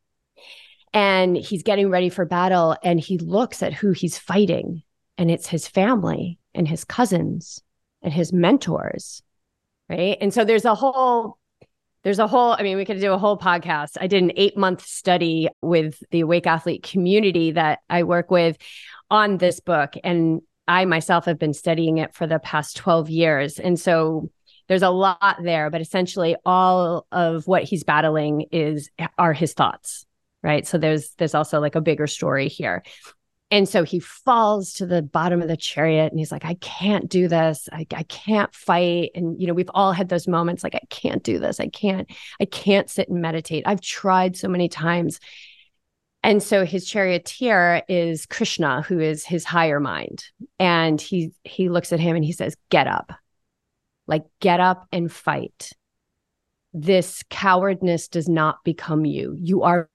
[0.94, 4.84] And he's getting ready for battle and he looks at who he's fighting,
[5.18, 7.62] and it's his family and his cousins
[8.02, 9.24] and his mentors
[9.90, 10.18] right?
[10.22, 11.38] And so there's a whole
[12.04, 13.98] there's a whole i mean we could do a whole podcast.
[14.00, 18.58] I did an eight month study with the awake athlete community that i work with
[19.10, 23.60] on this book and i myself have been studying it for the past 12 years.
[23.60, 24.30] And so
[24.68, 30.06] there's a lot there but essentially all of what he's battling is are his thoughts
[30.42, 30.68] right?
[30.68, 32.84] So there's there's also like a bigger story here
[33.52, 37.08] and so he falls to the bottom of the chariot and he's like, I can't
[37.08, 37.70] do this.
[37.72, 39.12] I, I can't fight.
[39.14, 41.60] And, you know, we've all had those moments like, I can't do this.
[41.60, 42.10] I can't,
[42.42, 43.64] I can't sit and meditate.
[43.68, 45.20] I've tried so many times.
[46.24, 50.24] And so his charioteer is Krishna, who is his higher mind.
[50.58, 53.12] And he he looks at him and he says, Get up.
[54.08, 55.72] Like get up and fight.
[56.74, 59.36] This cowardness does not become you.
[59.38, 59.90] You are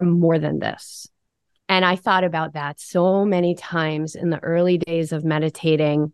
[0.00, 1.08] more than this.
[1.68, 6.12] And I thought about that so many times in the early days of meditating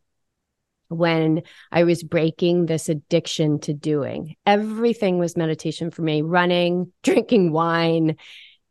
[0.88, 4.36] when I was breaking this addiction to doing.
[4.46, 8.16] Everything was meditation for me running, drinking wine,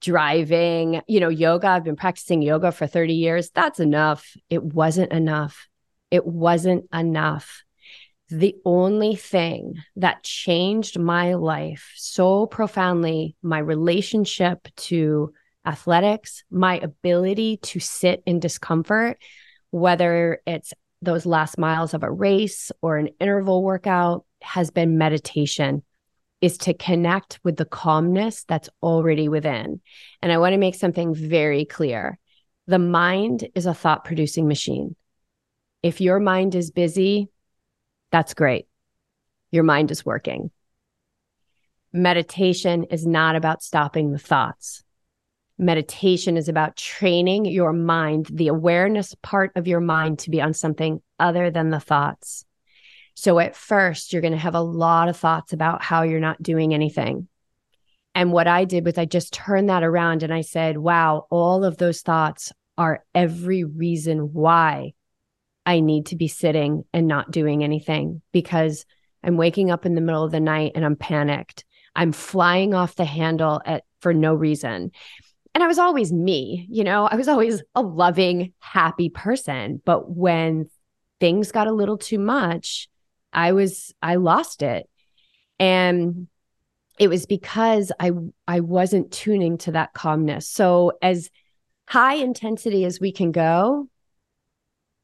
[0.02, 1.68] driving, you know, yoga.
[1.68, 3.50] I've been practicing yoga for 30 years.
[3.52, 4.36] That's enough.
[4.50, 5.68] It wasn't enough.
[6.12, 7.64] It wasn't enough.
[8.30, 15.34] The only thing that changed my life so profoundly, my relationship to
[15.68, 19.18] athletics, my ability to sit in discomfort,
[19.72, 25.84] whether it's those last miles of a race or an interval workout, has been meditation,
[26.42, 29.82] is to connect with the calmness that's already within.
[30.22, 32.18] And I want to make something very clear
[32.68, 34.96] the mind is a thought producing machine.
[35.84, 37.30] If your mind is busy,
[38.12, 38.68] that's great.
[39.52, 40.52] Your mind is working.
[41.94, 44.84] Meditation is not about stopping the thoughts
[45.58, 50.54] meditation is about training your mind, the awareness part of your mind to be on
[50.54, 52.46] something other than the thoughts.
[53.16, 56.42] So at first, you're going to have a lot of thoughts about how you're not
[56.42, 57.28] doing anything.
[58.14, 61.64] And what I did was I just turned that around and I said, wow, all
[61.64, 64.94] of those thoughts are every reason why
[65.66, 68.86] I need to be sitting and not doing anything because
[69.24, 71.66] I'm waking up in the middle of the night and I'm panicked.
[71.96, 74.92] I'm flying off the handle at for no reason
[75.54, 79.82] and I was always me, you know, I was always a loving, happy person.
[79.86, 80.70] But when
[81.20, 82.90] things got a little too much,
[83.34, 84.90] I was, I lost it.
[85.60, 86.28] And
[87.00, 88.12] it was because I,
[88.48, 90.48] I wasn't tuning to that calmness.
[90.48, 91.30] So, as
[91.88, 93.88] high intensity as we can go,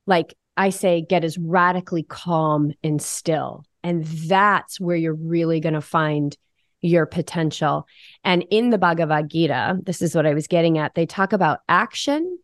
[0.05, 3.63] like I say, get as radically calm and still.
[3.83, 6.35] And that's where you're really going to find
[6.83, 7.87] your potential.
[8.23, 10.93] And in the Bhagavad Gita, this is what I was getting at.
[10.93, 12.37] They talk about action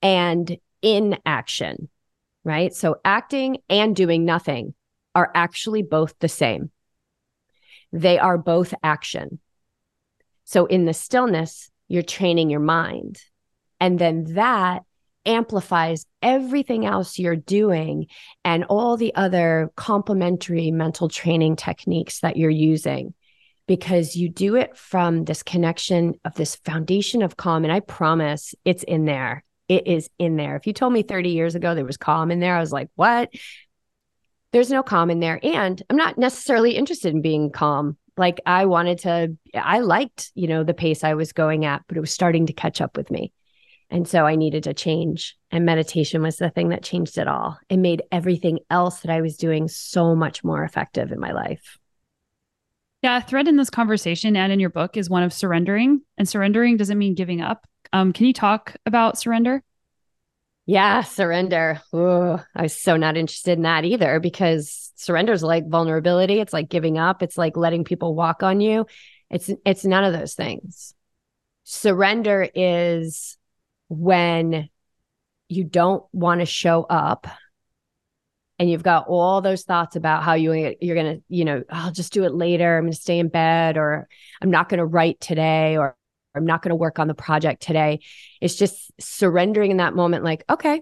[0.00, 1.88] and inaction,
[2.44, 2.72] right?
[2.72, 4.74] So acting and doing nothing
[5.14, 6.70] are actually both the same.
[7.92, 9.40] They are both action.
[10.44, 13.20] So in the stillness, you're training your mind.
[13.80, 14.84] And then that
[15.26, 18.06] amplifies everything else you're doing
[18.44, 23.14] and all the other complementary mental training techniques that you're using
[23.66, 27.64] because you do it from this connection of this foundation of calm.
[27.64, 29.44] And I promise it's in there.
[29.68, 30.56] It is in there.
[30.56, 32.90] If you told me 30 years ago there was calm in there, I was like,
[32.94, 33.30] what?
[34.52, 35.40] There's no calm in there.
[35.42, 37.96] And I'm not necessarily interested in being calm.
[38.16, 41.96] Like I wanted to, I liked, you know, the pace I was going at, but
[41.96, 43.32] it was starting to catch up with me.
[43.88, 45.36] And so I needed to change.
[45.50, 47.58] And meditation was the thing that changed it all.
[47.68, 51.78] It made everything else that I was doing so much more effective in my life.
[53.02, 56.28] Yeah, a thread in this conversation and in your book is one of surrendering, and
[56.28, 57.66] surrendering doesn't mean giving up.
[57.92, 59.62] Um, can you talk about surrender?
[60.66, 61.80] Yeah, surrender.
[61.92, 66.38] Ooh, I was so not interested in that either because surrender is like vulnerability.
[66.38, 67.24] It's like giving up.
[67.24, 68.86] It's like letting people walk on you.
[69.28, 70.94] It's it's none of those things.
[71.64, 73.36] Surrender is
[73.88, 74.68] when
[75.48, 77.26] you don't want to show up
[78.62, 81.76] and you've got all those thoughts about how you you're going to you know oh,
[81.86, 84.06] I'll just do it later I'm going to stay in bed or
[84.40, 85.96] I'm not going to write today or
[86.32, 87.98] I'm not going to work on the project today
[88.40, 90.80] it's just surrendering in that moment like okay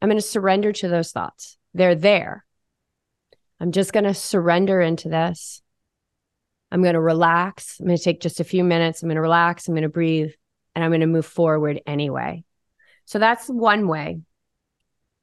[0.00, 2.46] I'm going to surrender to those thoughts They're there.
[3.60, 5.60] I'm just going to surrender into this.
[6.70, 7.78] I'm going to relax.
[7.78, 9.02] I'm going to take just a few minutes.
[9.02, 9.68] I'm going to relax.
[9.68, 10.30] I'm going to breathe
[10.74, 12.44] and I'm going to move forward anyway.
[13.04, 14.20] So that's one way.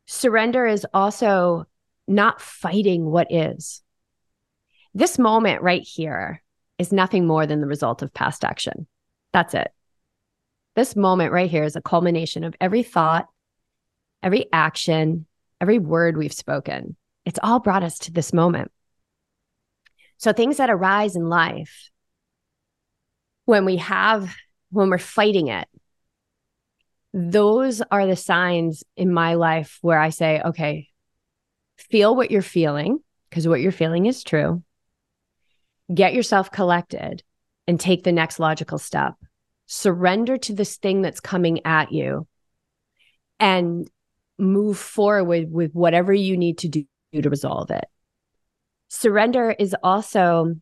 [0.05, 1.65] Surrender is also
[2.07, 3.81] not fighting what is.
[4.93, 6.41] This moment right here
[6.77, 8.87] is nothing more than the result of past action.
[9.33, 9.71] That's it.
[10.75, 13.27] This moment right here is a culmination of every thought,
[14.21, 15.25] every action,
[15.61, 16.95] every word we've spoken.
[17.25, 18.71] It's all brought us to this moment.
[20.17, 21.89] So things that arise in life,
[23.45, 24.33] when we have,
[24.71, 25.67] when we're fighting it,
[27.13, 30.89] those are the signs in my life where I say, okay,
[31.77, 32.99] feel what you're feeling,
[33.29, 34.63] because what you're feeling is true.
[35.93, 37.23] Get yourself collected
[37.67, 39.13] and take the next logical step.
[39.67, 42.27] Surrender to this thing that's coming at you
[43.39, 43.89] and
[44.37, 46.85] move forward with whatever you need to do
[47.21, 47.85] to resolve it.
[48.87, 50.55] Surrender is also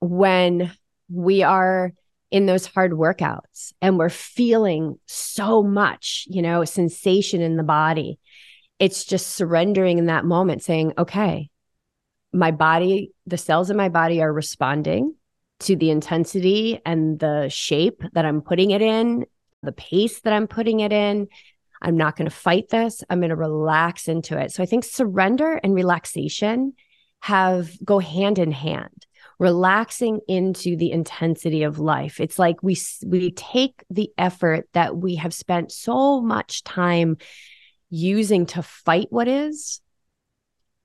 [0.00, 0.72] when
[1.08, 1.92] we are
[2.30, 8.19] in those hard workouts and we're feeling so much, you know, sensation in the body.
[8.80, 11.50] It's just surrendering in that moment, saying, okay,
[12.32, 15.14] my body, the cells in my body are responding
[15.60, 19.26] to the intensity and the shape that I'm putting it in,
[19.62, 21.28] the pace that I'm putting it in.
[21.82, 23.04] I'm not going to fight this.
[23.08, 24.52] I'm going to relax into it.
[24.52, 26.72] So I think surrender and relaxation
[27.20, 29.06] have go hand in hand.
[29.38, 32.20] Relaxing into the intensity of life.
[32.20, 32.76] It's like we
[33.06, 37.16] we take the effort that we have spent so much time
[37.90, 39.80] using to fight what is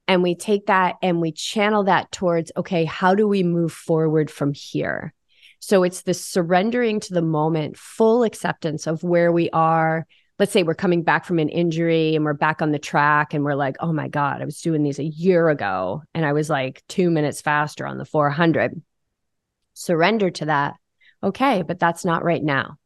[0.07, 4.29] and we take that and we channel that towards okay, how do we move forward
[4.29, 5.13] from here?
[5.59, 10.05] So it's the surrendering to the moment, full acceptance of where we are,
[10.37, 13.43] let's say we're coming back from an injury and we're back on the track and
[13.43, 16.49] we're like, oh my God, I was doing these a year ago and I was
[16.49, 18.81] like two minutes faster on the 400.
[19.73, 20.75] Surrender to that.
[21.23, 22.77] Okay, but that's not right now.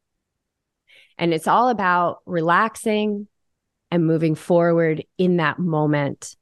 [1.17, 3.28] And it's all about relaxing
[3.91, 6.35] and moving forward in that moment,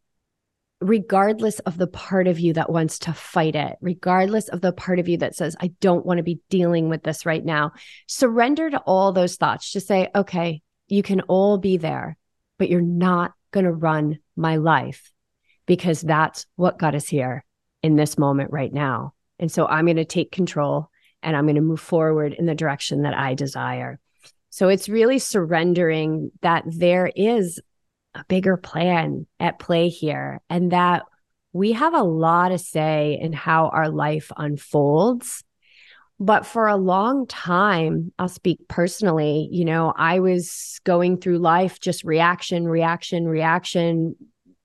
[0.82, 5.00] regardless of the part of you that wants to fight it, regardless of the part
[5.00, 7.72] of you that says, I don't want to be dealing with this right now.
[8.08, 9.72] Surrender to all those thoughts.
[9.72, 12.18] Just say, okay, you can all be there,
[12.58, 15.12] but you're not going to run my life
[15.66, 17.44] because that's what got us here
[17.82, 19.14] in this moment right now.
[19.40, 20.90] And so I'm going to take control
[21.22, 24.00] and I'm going to move forward in the direction that I desire.
[24.58, 27.62] So it's really surrendering that there is
[28.16, 31.04] a bigger plan at play here and that
[31.54, 35.44] we have a lot to say in how our life unfolds
[36.20, 41.80] but for a long time, I'll speak personally, you know, I was going through life
[41.80, 44.16] just reaction, reaction, reaction,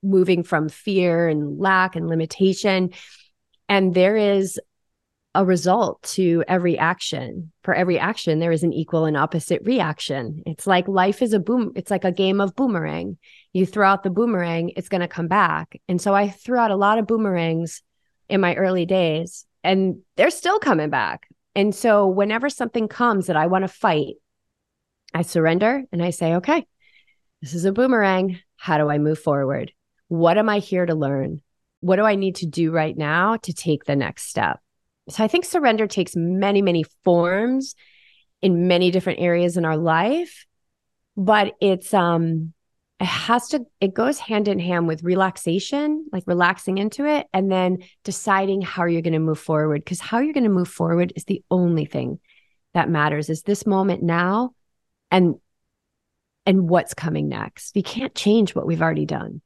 [0.01, 2.89] moving from fear and lack and limitation.
[3.69, 4.59] And there is
[5.35, 7.51] a result to every action.
[7.63, 10.43] For every action, there is an equal and opposite reaction.
[10.45, 13.17] It's like life is a boom, it's like a game of boomerang.
[13.51, 15.79] You throw out the boomerang, it's going to come back.
[15.87, 17.81] And so I threw out a lot of boomerangs
[18.29, 21.27] in my early days, and they're still coming back.
[21.55, 24.15] And so whenever something comes that I want to fight,
[25.13, 26.65] I surrender and I say, okay,
[27.41, 28.39] this is a boomerang.
[28.55, 29.71] How do I move forward?
[30.07, 31.41] What am I here to learn?
[31.81, 34.59] What do I need to do right now to take the next step?
[35.09, 37.75] So I think surrender takes many, many forms
[38.41, 40.45] in many different areas in our life,
[41.15, 42.53] but it's um
[42.99, 47.51] it has to it goes hand in hand with relaxation like relaxing into it and
[47.51, 51.11] then deciding how you're going to move forward because how you're going to move forward
[51.15, 52.19] is the only thing
[52.73, 54.53] that matters is this moment now
[55.11, 55.35] and
[56.45, 57.73] and what's coming next.
[57.75, 59.41] We can't change what we've already done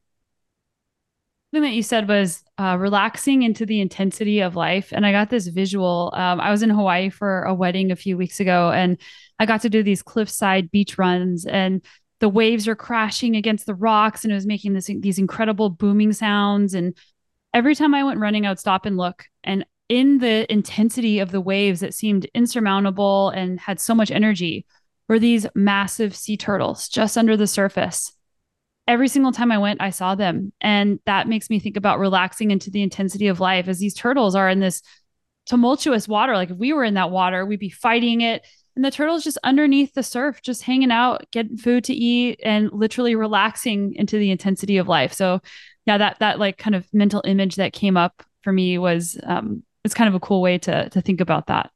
[1.51, 4.91] thing that you said was uh, relaxing into the intensity of life.
[4.91, 6.11] And I got this visual.
[6.13, 8.97] Um, I was in Hawaii for a wedding a few weeks ago, and
[9.39, 11.45] I got to do these cliffside beach runs.
[11.45, 11.81] And
[12.19, 16.13] the waves are crashing against the rocks and it was making this these incredible booming
[16.13, 16.95] sounds and
[17.53, 21.31] every time i went running i would stop and look and in the intensity of
[21.31, 24.65] the waves that seemed insurmountable and had so much energy
[25.07, 28.11] were these massive sea turtles just under the surface
[28.88, 32.51] every single time i went i saw them and that makes me think about relaxing
[32.51, 34.81] into the intensity of life as these turtles are in this
[35.45, 38.45] tumultuous water like if we were in that water we'd be fighting it
[38.77, 42.69] and the turtle's just underneath the surf, just hanging out, getting food to eat, and
[42.71, 45.13] literally relaxing into the intensity of life.
[45.13, 45.41] So,
[45.88, 49.63] yeah, that that like kind of mental image that came up for me was um,
[49.83, 51.71] it's kind of a cool way to to think about that.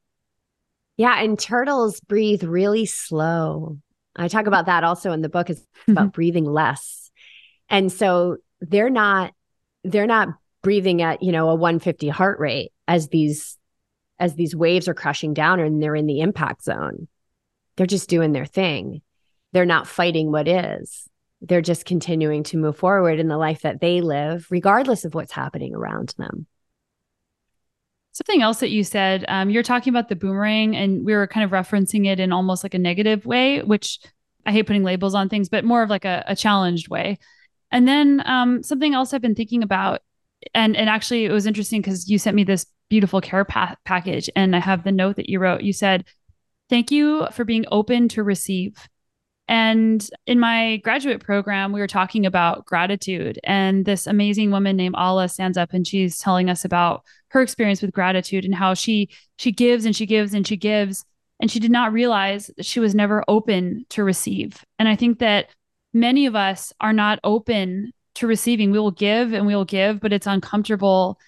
[0.96, 3.80] Yeah, and turtles breathe really slow.
[4.16, 5.50] I talk about that also in the book.
[5.50, 7.01] Is about breathing less,
[7.72, 9.34] and so they're not
[9.84, 10.28] they're not
[10.62, 13.58] breathing at you know a 150 heart rate as these
[14.20, 17.08] as these waves are crashing down and they're in the impact zone.
[17.76, 19.02] They're just doing their thing.
[19.54, 21.10] They're not fighting what is.
[21.42, 25.32] They're just continuing to move forward in the life that they live regardless of what's
[25.32, 26.46] happening around them.
[28.12, 31.46] Something else that you said, um, you're talking about the boomerang, and we were kind
[31.46, 34.00] of referencing it in almost like a negative way, which
[34.46, 37.18] I hate putting labels on things, but more of like a, a challenged way.
[37.72, 40.02] And then um, something else I've been thinking about,
[40.54, 44.30] and and actually it was interesting because you sent me this beautiful care pa- package,
[44.36, 45.62] and I have the note that you wrote.
[45.62, 46.06] You said,
[46.70, 48.88] "Thank you for being open to receive."
[49.48, 54.96] And in my graduate program, we were talking about gratitude, and this amazing woman named
[54.98, 59.10] Ala stands up and she's telling us about her experience with gratitude and how she
[59.38, 61.06] she gives and she gives and she gives
[61.42, 64.64] and she did not realize that she was never open to receive.
[64.78, 65.48] And I think that
[65.94, 68.72] many of us are not open to receiving.
[68.72, 71.20] We will give and we will give, but it's uncomfortable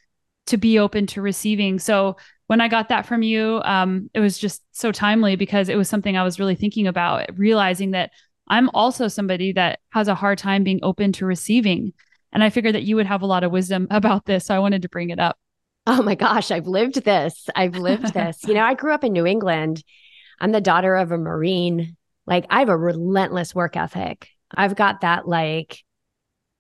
[0.48, 1.80] to be open to receiving.
[1.80, 5.78] So when I got that from you, um, it was just so timely because it
[5.78, 8.12] was something I was really thinking about, realizing that
[8.48, 11.94] I'm also somebody that has a hard time being open to receiving.
[12.34, 14.46] And I figured that you would have a lot of wisdom about this.
[14.46, 15.38] So I wanted to bring it up.
[15.86, 17.50] Oh my gosh, I've lived this.
[17.56, 18.44] I've lived this.
[18.46, 19.84] you know, I grew up in New England.
[20.40, 21.96] I'm the daughter of a Marine.
[22.26, 24.30] Like, I have a relentless work ethic.
[24.56, 25.84] I've got that, like,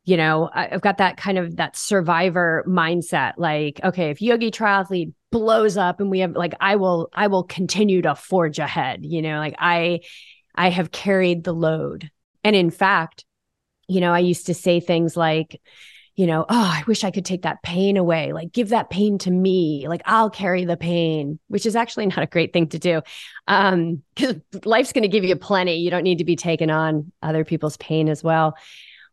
[0.06, 3.34] you know, I've got that kind of that survivor mindset.
[3.38, 7.44] Like, okay, if Yogi Triathlete blows up and we have like, I will, I will
[7.44, 9.06] continue to forge ahead.
[9.06, 10.02] You know, like I,
[10.54, 12.12] I have carried the load.
[12.44, 13.24] And in fact,
[13.88, 15.62] you know, I used to say things like,
[16.16, 18.34] you know, oh, I wish I could take that pain away.
[18.34, 19.88] Like, give that pain to me.
[19.88, 23.01] Like, I'll carry the pain, which is actually not a great thing to do.
[23.47, 25.78] Um, because life's going to give you plenty.
[25.78, 28.55] You don't need to be taking on other people's pain as well.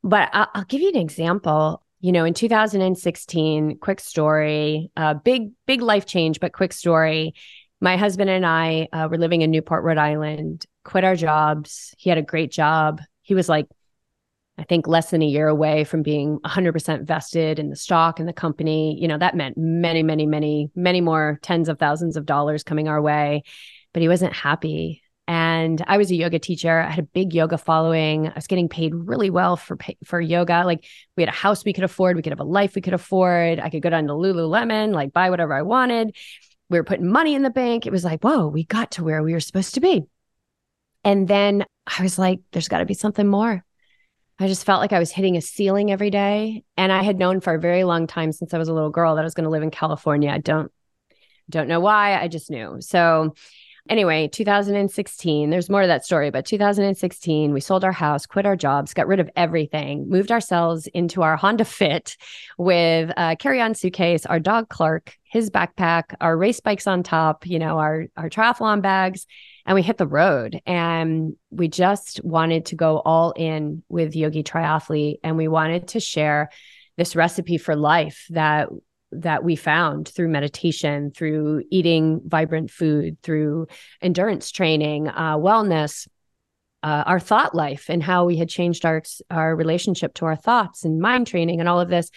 [0.03, 1.83] But I'll, I'll give you an example.
[2.01, 7.35] You know, in 2016, quick story, uh, big, big life change, but quick story.
[7.81, 11.95] My husband and I uh, were living in Newport, Rhode Island, quit our jobs.
[11.97, 13.01] He had a great job.
[13.23, 13.67] He was like
[14.61, 18.29] I think less than a year away from being 100% vested in the stock and
[18.29, 18.95] the company.
[19.01, 22.87] You know, that meant many, many, many, many more tens of thousands of dollars coming
[22.87, 23.43] our way.
[23.95, 25.03] But he wasn't happy.
[25.27, 26.81] And I was a yoga teacher.
[26.81, 28.29] I had a big yoga following.
[28.29, 30.65] I was getting paid really well for for yoga.
[30.67, 30.85] Like
[31.17, 32.17] we had a house we could afford.
[32.17, 33.61] We could have a life we could afford.
[33.61, 36.15] I could go down to Lululemon, like buy whatever I wanted.
[36.69, 37.87] We were putting money in the bank.
[37.87, 40.03] It was like, whoa, we got to where we were supposed to be.
[41.03, 43.65] And then I was like, there's got to be something more
[44.41, 46.65] I just felt like I was hitting a ceiling every day.
[46.79, 49.15] And I had known for a very long time since I was a little girl
[49.15, 50.31] that I was going to live in California.
[50.31, 50.73] I don't
[51.51, 52.19] don't know why.
[52.19, 52.77] I just knew.
[52.81, 53.35] So
[53.89, 58.55] anyway, 2016, there's more to that story, but 2016, we sold our house, quit our
[58.57, 62.17] jobs, got rid of everything, moved ourselves into our Honda Fit
[62.57, 67.59] with a carry-on suitcase, our dog Clark, his backpack, our race bikes on top, you
[67.59, 69.27] know, our our triathlon bags,
[69.67, 74.43] and we hit the road and we just wanted to go all in with Yogi
[74.43, 76.51] Triathlete and we wanted to share
[76.97, 78.69] this recipe for life that
[79.13, 83.67] that we found through meditation, through eating vibrant food, through
[84.01, 86.07] endurance training, uh, wellness,
[86.83, 90.85] uh, our thought life, and how we had changed our our relationship to our thoughts
[90.85, 92.11] and mind training and all of this.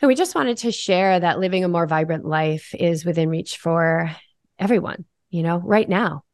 [0.00, 3.58] And we just wanted to share that living a more vibrant life is within reach
[3.58, 4.10] for
[4.58, 6.24] everyone, you know, right now.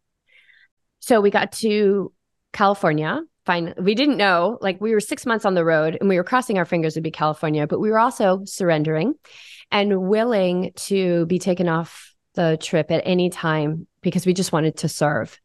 [1.06, 2.12] So we got to
[2.52, 3.20] California.
[3.44, 3.74] Fine.
[3.78, 6.58] We didn't know, like, we were six months on the road and we were crossing
[6.58, 9.14] our fingers would be California, but we were also surrendering
[9.70, 14.78] and willing to be taken off the trip at any time because we just wanted
[14.78, 15.38] to serve.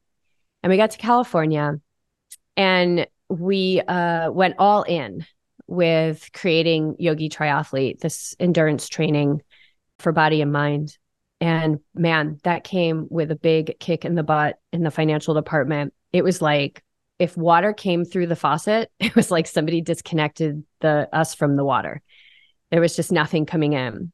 [0.63, 1.79] And we got to California
[2.57, 5.27] and we uh, went all in
[5.67, 9.43] with creating Yogi Triathlete, this endurance training
[9.99, 10.97] for body and mind.
[11.41, 15.93] And man, that came with a big kick in the butt in the financial department.
[16.13, 16.83] It was like
[17.17, 21.65] if water came through the faucet, it was like somebody disconnected the us from the
[21.65, 22.01] water.
[22.69, 24.11] There was just nothing coming in.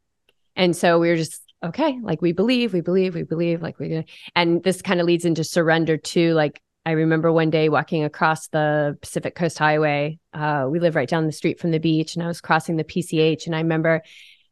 [0.56, 4.06] And so we were just okay, like we believe, we believe, we believe, like we
[4.36, 6.34] and this kind of leads into surrender too.
[6.34, 10.20] Like I remember one day walking across the Pacific Coast Highway.
[10.34, 12.86] Uh, we live right down the street from the beach, and I was crossing the
[12.86, 14.02] PCH, and I remember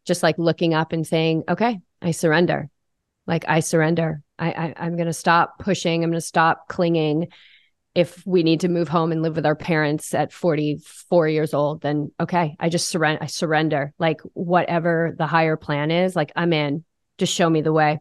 [0.06, 2.70] just like looking up and saying, "Okay, I surrender.
[3.26, 4.22] Like I surrender.
[4.38, 6.04] I, I I'm going to stop pushing.
[6.04, 7.30] I'm going to stop clinging.
[7.96, 11.82] If we need to move home and live with our parents at 44 years old,
[11.82, 13.24] then okay, I just surrender.
[13.24, 13.94] I surrender.
[13.98, 16.84] Like whatever the higher plan is, like I'm in.
[17.18, 18.00] Just show me the way.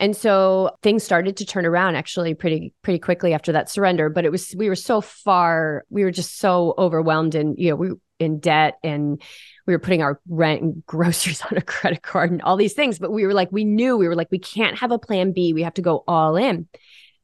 [0.00, 4.08] And so things started to turn around actually pretty pretty quickly after that surrender.
[4.08, 7.76] But it was we were so far, we were just so overwhelmed, and you know
[7.76, 9.22] we in debt and
[9.66, 12.98] we were putting our rent and groceries on a credit card and all these things.
[12.98, 15.52] But we were like, we knew we were like, we can't have a plan B.
[15.52, 16.68] We have to go all in.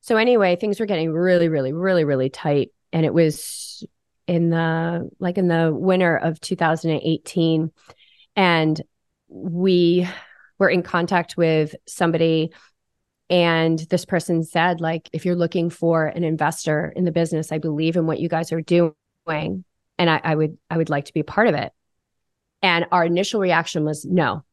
[0.00, 2.70] So anyway, things were getting really, really, really, really tight.
[2.92, 3.84] And it was
[4.26, 7.72] in the like in the winter of 2018.
[8.36, 8.82] And
[9.28, 10.06] we
[10.58, 12.52] were in contact with somebody
[13.30, 17.58] and this person said like if you're looking for an investor in the business i
[17.58, 19.64] believe in what you guys are doing
[19.98, 21.72] and I, I would i would like to be part of it.
[22.62, 24.44] And our initial reaction was no.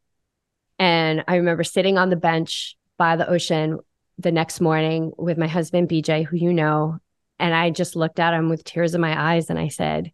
[0.80, 3.80] And i remember sitting on the bench by the ocean
[4.18, 6.98] the next morning with my husband bj who you know
[7.40, 10.12] and i just looked at him with tears in my eyes and i said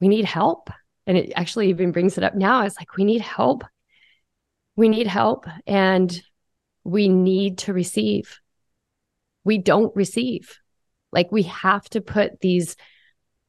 [0.00, 0.70] we need help.
[1.06, 2.64] And it actually even brings it up now.
[2.64, 3.64] It's like we need help.
[4.76, 6.22] We need help and
[6.84, 8.38] we need to receive.
[9.44, 10.58] We don't receive.
[11.10, 12.76] Like we have to put these,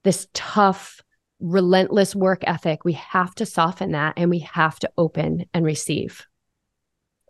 [0.04, 1.02] this tough,
[1.40, 6.26] relentless work ethic, we have to soften that and we have to open and receive.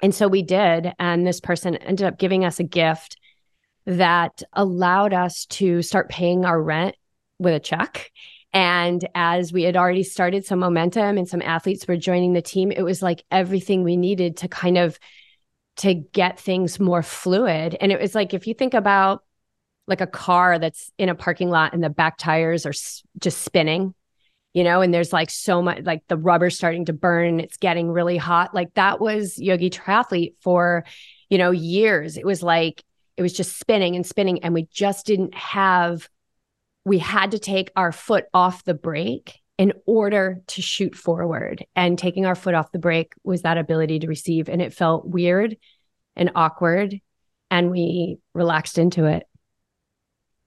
[0.01, 0.93] And so we did.
[0.99, 3.17] And this person ended up giving us a gift
[3.85, 6.95] that allowed us to start paying our rent
[7.37, 8.11] with a check.
[8.51, 12.71] And as we had already started some momentum and some athletes were joining the team,
[12.71, 14.99] it was like everything we needed to kind of
[15.77, 17.77] to get things more fluid.
[17.79, 19.23] And it was like, if you think about
[19.87, 22.73] like a car that's in a parking lot and the back tires are
[23.19, 23.93] just spinning,
[24.53, 27.89] you know, and there's like so much, like the rubber's starting to burn, it's getting
[27.91, 28.53] really hot.
[28.55, 30.85] Like that was Yogi Triathlete for,
[31.29, 32.17] you know, years.
[32.17, 32.83] It was like,
[33.15, 34.43] it was just spinning and spinning.
[34.43, 36.09] And we just didn't have,
[36.85, 41.65] we had to take our foot off the brake in order to shoot forward.
[41.75, 44.49] And taking our foot off the brake was that ability to receive.
[44.49, 45.57] And it felt weird
[46.15, 46.99] and awkward.
[47.51, 49.23] And we relaxed into it.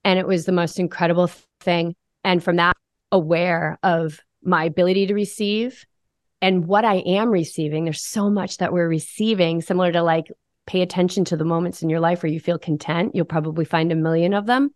[0.02, 1.30] And it was the most incredible
[1.60, 1.94] thing.
[2.24, 2.76] And from that,
[3.12, 5.86] aware of my ability to receive
[6.40, 7.84] and what I am receiving.
[7.84, 10.26] There's so much that we're receiving, similar to like
[10.66, 13.14] pay attention to the moments in your life where you feel content.
[13.14, 14.70] You'll probably find a million of them.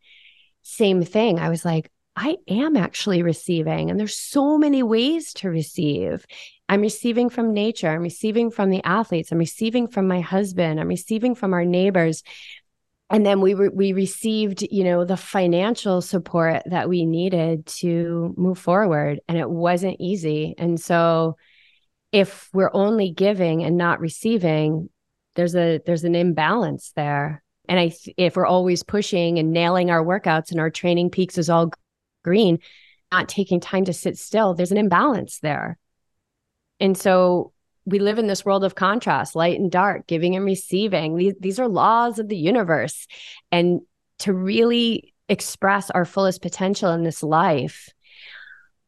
[0.62, 1.40] Same thing.
[1.40, 3.90] I was like, I am actually receiving.
[3.90, 6.24] And there's so many ways to receive.
[6.68, 7.88] I'm receiving from nature.
[7.88, 9.30] I'm receiving from the athletes.
[9.30, 10.80] I'm receiving from my husband.
[10.80, 12.22] I'm receiving from our neighbors.
[13.08, 18.34] And then we re- we received, you know, the financial support that we needed to
[18.36, 20.54] move forward, and it wasn't easy.
[20.58, 21.36] And so,
[22.10, 24.90] if we're only giving and not receiving,
[25.36, 27.44] there's a there's an imbalance there.
[27.68, 31.50] And I, if we're always pushing and nailing our workouts and our training peaks is
[31.50, 31.70] all
[32.24, 32.58] green,
[33.12, 35.78] not taking time to sit still, there's an imbalance there.
[36.80, 37.52] And so
[37.86, 41.16] we live in this world of contrast, light and dark, giving and receiving.
[41.16, 43.06] These, these are laws of the universe.
[43.52, 43.80] And
[44.20, 47.88] to really express our fullest potential in this life,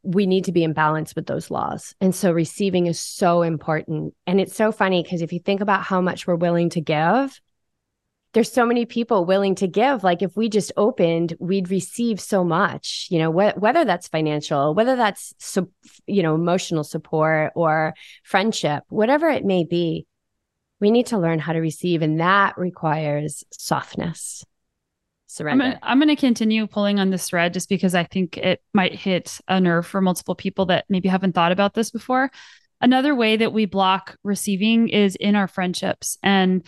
[0.03, 1.95] we need to be in balance with those laws.
[2.01, 4.15] And so receiving is so important.
[4.27, 7.41] And it's so funny because if you think about how much we're willing to give,
[8.39, 10.05] there's so many people willing to give.
[10.05, 14.76] Like if we just opened we'd receive so much you know wh- whether that's financial
[14.76, 15.72] whether that's su-
[16.07, 20.07] you know emotional support or friendship whatever it may be
[20.78, 24.45] we need to learn how to receive and that requires softness.
[25.26, 25.76] Surrender.
[25.82, 29.41] I'm going to continue pulling on this thread just because i think it might hit
[29.49, 32.30] a nerve for multiple people that maybe haven't thought about this before.
[32.80, 36.62] Another way that we block receiving is in our friendships and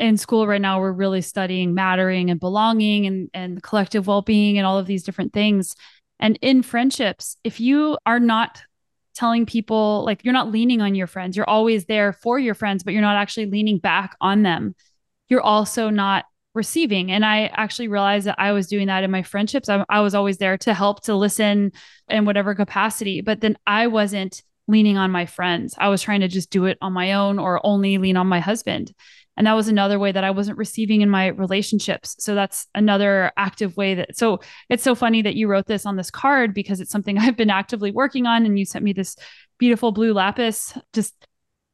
[0.00, 4.66] in school right now we're really studying mattering and belonging and and collective well-being and
[4.66, 5.74] all of these different things.
[6.20, 8.62] And in friendships if you are not
[9.14, 12.84] telling people like you're not leaning on your friends you're always there for your friends
[12.84, 14.76] but you're not actually leaning back on them
[15.28, 16.24] you're also not
[16.54, 17.10] receiving.
[17.12, 19.68] And i actually realized that i was doing that in my friendships.
[19.68, 21.72] I, I was always there to help to listen
[22.08, 25.74] in whatever capacity but then i wasn't leaning on my friends.
[25.78, 28.38] I was trying to just do it on my own or only lean on my
[28.38, 28.92] husband
[29.38, 32.16] and that was another way that I wasn't receiving in my relationships.
[32.18, 35.94] So that's another active way that, so it's so funny that you wrote this on
[35.94, 38.44] this card because it's something I've been actively working on.
[38.44, 39.14] And you sent me this
[39.56, 40.76] beautiful blue lapis.
[40.92, 41.14] Just,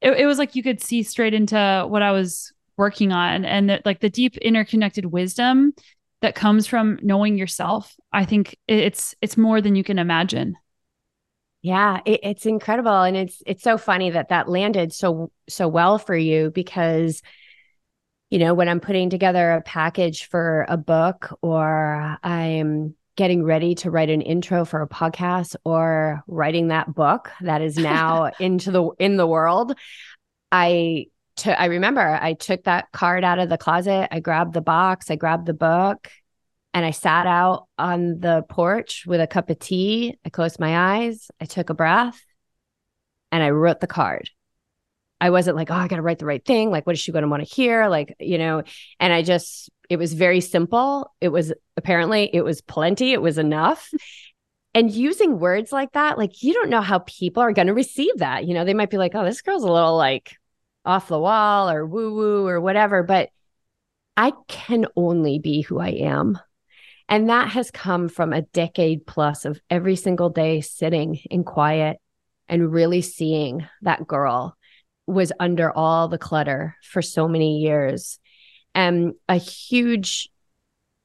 [0.03, 3.71] it, it was like you could see straight into what I was working on and
[3.71, 5.73] that like the deep interconnected wisdom
[6.21, 7.97] that comes from knowing yourself.
[8.13, 10.55] I think it's, it's more than you can imagine.
[11.63, 15.97] Yeah, it, it's incredible, and it's it's so funny that that landed so so well
[15.97, 17.23] for you because
[18.35, 23.77] you know, when I'm putting together a package for a book or I'm getting ready
[23.77, 28.73] to write an intro for a podcast or writing that book that is now into
[28.73, 29.79] the in the world,
[30.51, 31.07] I
[31.47, 35.15] I remember I took that card out of the closet, I grabbed the box, I
[35.15, 36.11] grabbed the book,
[36.73, 40.17] And I sat out on the porch with a cup of tea.
[40.25, 41.31] I closed my eyes.
[41.41, 42.21] I took a breath
[43.31, 44.29] and I wrote the card.
[45.25, 46.71] I wasn't like, oh, I got to write the right thing.
[46.71, 47.89] Like, what is she going to want to hear?
[47.89, 48.63] Like, you know,
[49.01, 51.15] and I just, it was very simple.
[51.19, 53.15] It was apparently, it was plenty.
[53.15, 53.91] It was enough.
[54.75, 58.19] And using words like that, like, you don't know how people are going to receive
[58.19, 58.45] that.
[58.45, 60.37] You know, they might be like, oh, this girl's a little like
[60.85, 63.03] off the wall or woo woo or whatever.
[63.03, 63.31] But
[64.19, 66.39] I can only be who I am.
[67.09, 71.97] And that has come from a decade plus of every single day sitting in quiet
[72.47, 74.55] and really seeing that girl
[75.07, 78.19] was under all the clutter for so many years.
[78.75, 80.31] And a huge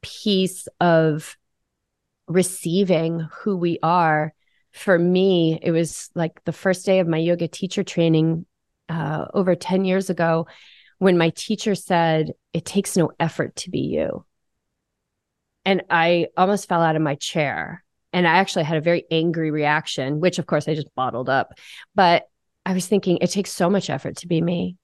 [0.02, 1.38] piece of
[2.28, 4.34] receiving who we are
[4.72, 8.46] for me, it was like the first day of my yoga teacher training
[8.88, 10.48] uh, over 10 years ago
[11.00, 14.26] when my teacher said, It takes no effort to be you.
[15.66, 17.84] And I almost fell out of my chair.
[18.12, 21.54] And I actually had a very angry reaction, which of course I just bottled up.
[21.94, 22.28] But
[22.70, 24.78] I was thinking, it takes so much effort to be me.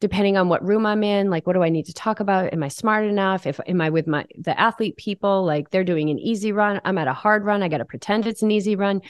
[0.00, 2.52] Depending on what room I'm in, like what do I need to talk about?
[2.52, 3.46] Am I smart enough?
[3.46, 6.98] If am I with my the athlete people, like they're doing an easy run, I'm
[6.98, 9.02] at a hard run, I got to pretend it's an easy run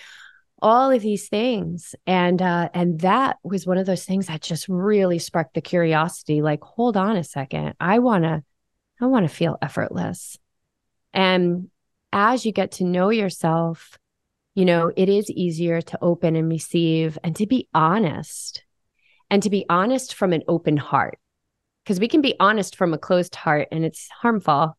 [0.61, 4.69] all of these things and uh and that was one of those things that just
[4.69, 8.45] really sparked the curiosity like hold on a second i want to
[9.01, 10.37] i want to feel effortless
[11.15, 11.71] and
[12.13, 13.99] as you get to know yourself
[14.61, 18.63] you know it is easier to open and receive and to be honest
[19.31, 21.19] and to be honest from an open heart
[21.83, 24.77] because we can be honest from a closed heart and it's harmful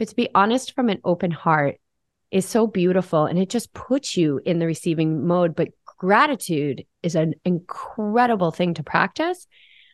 [0.00, 1.76] but to be honest from an open heart
[2.30, 5.54] is so beautiful and it just puts you in the receiving mode.
[5.54, 5.68] But
[5.98, 9.46] gratitude is an incredible thing to practice.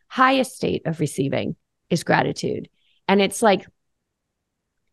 [0.09, 1.57] Highest state of receiving
[1.91, 2.69] is gratitude.
[3.09, 3.67] And it's like,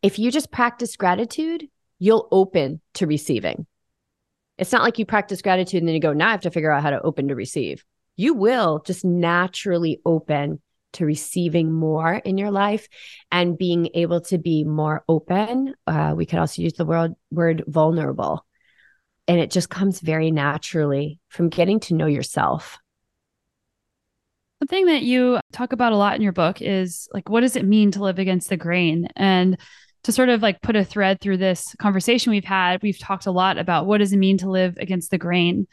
[0.01, 1.67] if you just practice gratitude,
[1.99, 3.67] you'll open to receiving.
[4.57, 6.71] It's not like you practice gratitude and then you go, now I have to figure
[6.71, 7.83] out how to open to receive.
[8.15, 10.61] You will just naturally open
[10.93, 12.87] to receiving more in your life
[13.31, 15.73] and being able to be more open.
[15.87, 18.45] Uh, we could also use the word, word vulnerable.
[19.27, 22.77] And it just comes very naturally from getting to know yourself.
[24.61, 27.65] Something that you talk about a lot in your book is like, what does it
[27.65, 29.07] mean to live against the grain?
[29.15, 29.57] And
[30.03, 33.31] to sort of like put a thread through this conversation we've had, we've talked a
[33.31, 35.67] lot about what does it mean to live against the grain.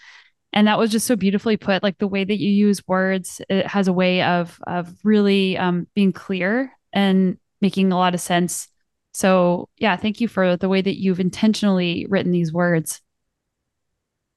[0.52, 3.66] And that was just so beautifully put like the way that you use words it
[3.66, 8.68] has a way of of really um, being clear and making a lot of sense.
[9.12, 13.00] So yeah thank you for the way that you've intentionally written these words.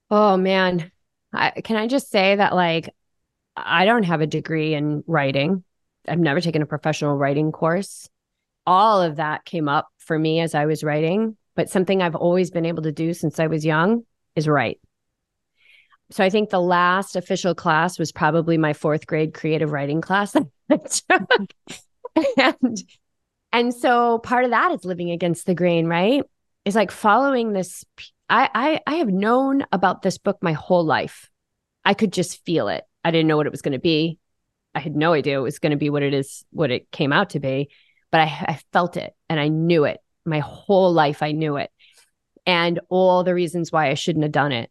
[0.10, 0.92] Oh man.
[1.36, 2.94] I, can i just say that like
[3.58, 5.64] i don't have a degree in writing.
[6.08, 8.08] I've never taken a professional writing course
[8.66, 12.52] all of that came up for me as i was writing but something i've always
[12.52, 14.04] been able to do since i was young
[14.36, 14.80] is write
[16.12, 20.36] so I think the last official class was probably my fourth grade creative writing class
[22.38, 22.84] and
[23.52, 26.24] and so part of that is living against the grain, right?
[26.66, 27.84] Is like following this.
[28.30, 31.30] I, I I have known about this book my whole life.
[31.84, 32.84] I could just feel it.
[33.04, 34.20] I didn't know what it was going to be.
[34.76, 37.12] I had no idea it was going to be what it is, what it came
[37.14, 37.70] out to be,
[38.14, 40.00] but I, I felt it and I knew it.
[40.24, 41.72] My whole life, I knew it.
[42.46, 44.70] And all the reasons why I shouldn't have done it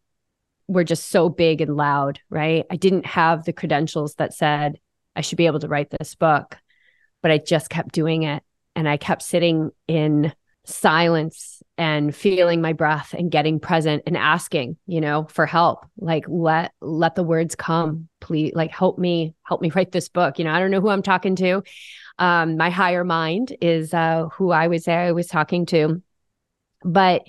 [0.69, 2.65] were just so big and loud, right?
[2.71, 4.79] I didn't have the credentials that said
[5.17, 6.57] I should be able to write this book,
[7.21, 8.45] but I just kept doing it.
[8.77, 10.33] And I kept sitting in
[10.65, 15.85] silence and feeling my breath and getting present and asking, you know, for help.
[15.99, 18.53] Like let let the words come, please.
[18.55, 20.39] Like help me, help me write this book.
[20.39, 21.65] You know, I don't know who I'm talking to.
[22.19, 26.03] Um, my higher mind is uh, who I was I was talking to.
[26.85, 27.23] But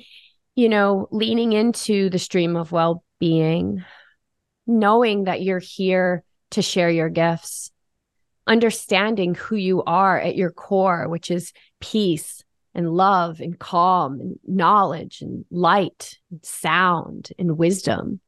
[0.55, 3.83] you know, leaning into the stream of well being,
[4.67, 7.71] knowing that you're here to share your gifts,
[8.45, 12.43] understanding who you are at your core, which is peace
[12.75, 18.19] and love and calm and knowledge and light and sound and wisdom.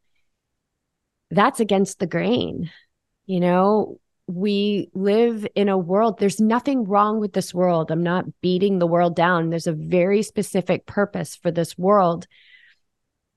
[1.32, 2.72] That's against the grain.
[3.26, 7.92] You know, we live in a world, there's nothing wrong with this world.
[7.92, 9.50] I'm not beating the world down.
[9.50, 12.28] There's a very specific purpose for this world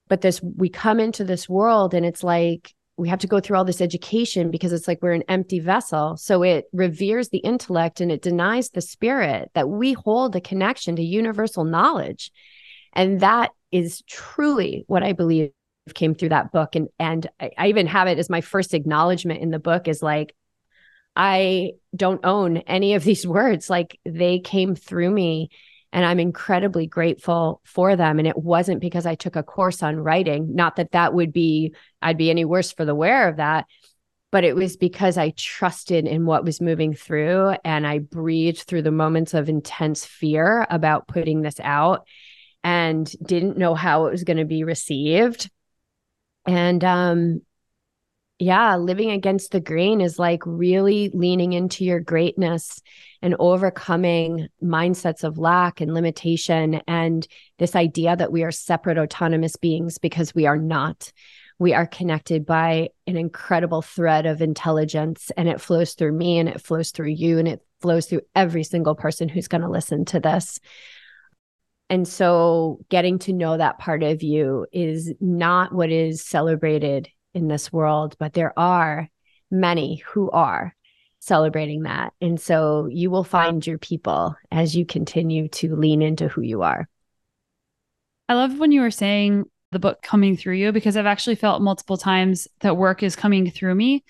[0.09, 3.57] but this we come into this world and it's like we have to go through
[3.57, 8.01] all this education because it's like we're an empty vessel so it reveres the intellect
[8.01, 12.33] and it denies the spirit that we hold a connection to universal knowledge
[12.95, 15.51] and that is truly what i believe
[15.95, 19.41] came through that book and and I, I even have it as my first acknowledgement
[19.41, 20.35] in the book is like
[21.19, 25.51] I don't own any of these words like they came through me
[25.93, 28.19] And I'm incredibly grateful for them.
[28.19, 31.75] And it wasn't because I took a course on writing, not that that would be,
[32.03, 33.67] I'd be any worse for the wear of that,
[34.31, 38.83] but it was because I trusted in what was moving through and I breathed through
[38.83, 42.07] the moments of intense fear about putting this out
[42.65, 45.51] and didn't know how it was going to be received.
[46.47, 47.43] And um
[48.39, 52.81] yeah, living against the grain is like really leaning into your greatness
[53.21, 57.27] and overcoming mindsets of lack and limitation and
[57.59, 61.13] this idea that we are separate autonomous beings because we are not
[61.59, 66.49] we are connected by an incredible thread of intelligence and it flows through me and
[66.49, 70.05] it flows through you and it flows through every single person who's going to listen
[70.05, 70.61] to this.
[71.91, 77.09] And so getting to know that part of you is not what is celebrated
[77.39, 79.09] in this world, but there are
[79.51, 80.75] many who are
[81.21, 82.13] celebrating that.
[82.21, 86.63] And so you will find your people as you continue to lean into who you
[86.63, 86.89] are.
[88.29, 91.63] I love when you were saying the book coming through you because I've actually felt
[91.63, 94.05] multiple times that work is coming through me.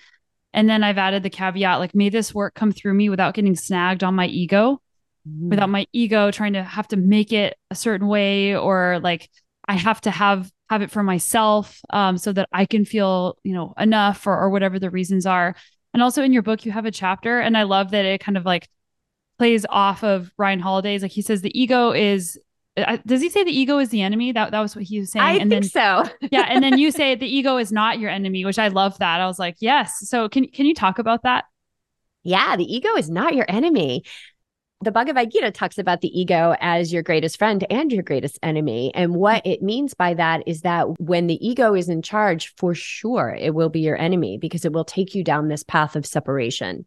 [0.53, 3.55] And then I've added the caveat like, may this work come through me without getting
[3.55, 4.81] snagged on my ego,
[5.27, 5.49] mm.
[5.49, 9.29] without my ego trying to have to make it a certain way or like
[9.67, 13.53] I have to have have it for myself um, so that I can feel, you
[13.53, 15.55] know, enough or, or whatever the reasons are.
[15.93, 18.37] And also in your book, you have a chapter, and I love that it kind
[18.37, 18.69] of like
[19.39, 21.01] plays off of Ryan Holiday's.
[21.01, 22.37] Like he says, the ego is
[23.05, 24.31] does he say the ego is the enemy?
[24.31, 25.25] That that was what he was saying.
[25.25, 26.09] I and think then, so.
[26.31, 29.21] yeah, and then you say the ego is not your enemy, which I love that.
[29.21, 30.07] I was like, yes.
[30.07, 31.45] So can can you talk about that?
[32.23, 34.03] Yeah, the ego is not your enemy.
[34.81, 38.93] The Bhagavad Gita talks about the ego as your greatest friend and your greatest enemy.
[38.95, 42.73] And what it means by that is that when the ego is in charge, for
[42.73, 46.05] sure, it will be your enemy because it will take you down this path of
[46.05, 46.85] separation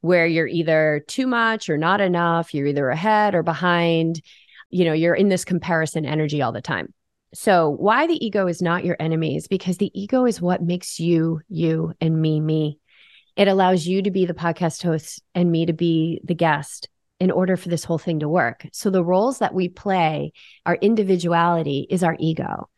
[0.00, 4.22] where you're either too much or not enough, you're either ahead or behind
[4.70, 6.92] you know, you're in this comparison energy all the time.
[7.34, 10.98] So, why the ego is not your enemy is because the ego is what makes
[10.98, 12.78] you, you, and me, me.
[13.36, 16.88] It allows you to be the podcast host and me to be the guest
[17.18, 18.66] in order for this whole thing to work.
[18.72, 20.32] So, the roles that we play,
[20.64, 22.68] our individuality is our ego.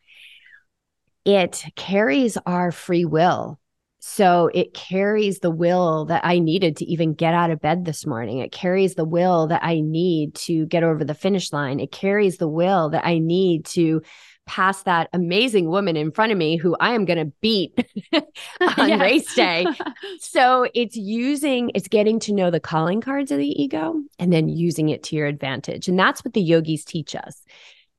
[1.25, 3.59] It carries our free will
[3.99, 8.05] so it carries the will that I needed to even get out of bed this
[8.05, 8.39] morning.
[8.39, 11.81] It carries the will that I need to get over the finish line.
[11.81, 14.01] It carries the will that I need to
[14.49, 17.87] pass that amazing woman in front of me who I am going to beat
[18.59, 19.67] on race day.
[20.19, 24.49] so it's using, it's getting to know the calling cards of the ego and then
[24.49, 25.87] using it to your advantage.
[25.87, 27.43] And that's what the yogis teach us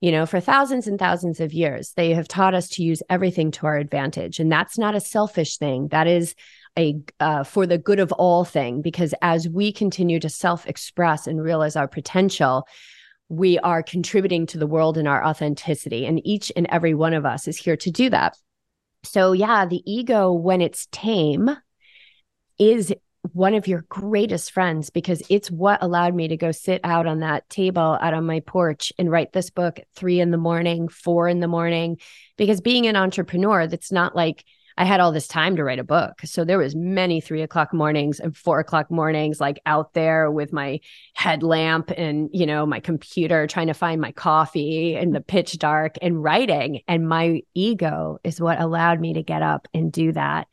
[0.00, 3.50] you know, for thousands and thousands of years, they have taught us to use everything
[3.50, 4.40] to our advantage.
[4.40, 5.88] And that's not a selfish thing.
[5.88, 6.34] That is
[6.78, 11.26] a uh, for the good of all thing, because as we continue to self express
[11.26, 12.66] and realize our potential,
[13.30, 16.04] we are contributing to the world in our authenticity.
[16.04, 18.36] And each and every one of us is here to do that.
[19.04, 21.48] So, yeah, the ego, when it's tame,
[22.58, 22.92] is
[23.32, 27.20] one of your greatest friends because it's what allowed me to go sit out on
[27.20, 30.88] that table out on my porch and write this book at three in the morning,
[30.88, 31.98] four in the morning.
[32.36, 34.44] Because being an entrepreneur, that's not like
[34.80, 36.22] I had all this time to write a book.
[36.24, 40.54] So there was many three o'clock mornings and four o'clock mornings, like out there with
[40.54, 40.80] my
[41.12, 45.96] headlamp and, you know, my computer trying to find my coffee in the pitch dark
[46.00, 46.80] and writing.
[46.88, 50.48] And my ego is what allowed me to get up and do that.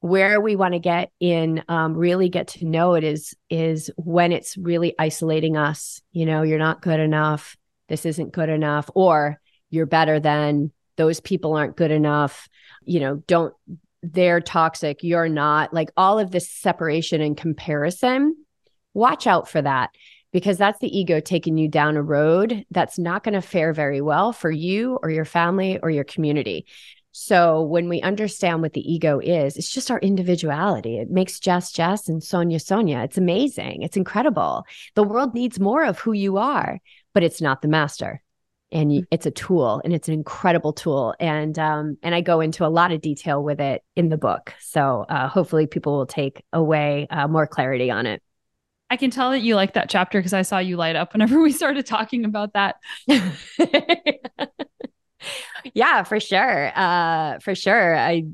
[0.00, 4.32] Where we want to get in um, really get to know it is is when
[4.32, 6.02] it's really isolating us.
[6.12, 7.56] You know you're not good enough.
[7.88, 8.90] This isn't good enough.
[8.94, 9.40] Or
[9.70, 10.72] you're better than.
[10.98, 12.48] Those people aren't good enough
[12.86, 13.54] you know don't
[14.02, 18.36] they're toxic you're not like all of this separation and comparison
[18.94, 19.90] watch out for that
[20.32, 24.00] because that's the ego taking you down a road that's not going to fare very
[24.00, 26.66] well for you or your family or your community
[27.18, 30.98] so when we understand what the ego is, it's just our individuality.
[30.98, 32.98] It makes Jess Jess and Sonia Sonia.
[33.04, 33.80] It's amazing.
[33.80, 34.66] It's incredible.
[34.96, 36.78] The world needs more of who you are,
[37.14, 38.22] but it's not the master.
[38.72, 39.04] And mm.
[39.10, 41.14] it's a tool, and it's an incredible tool.
[41.20, 44.54] And um, and I go into a lot of detail with it in the book.
[44.60, 48.22] So uh, hopefully, people will take away uh, more clarity on it.
[48.88, 51.40] I can tell that you like that chapter because I saw you light up whenever
[51.42, 52.76] we started talking about that.
[55.74, 56.72] yeah, for sure.
[56.74, 57.96] Uh, for sure.
[57.96, 58.24] I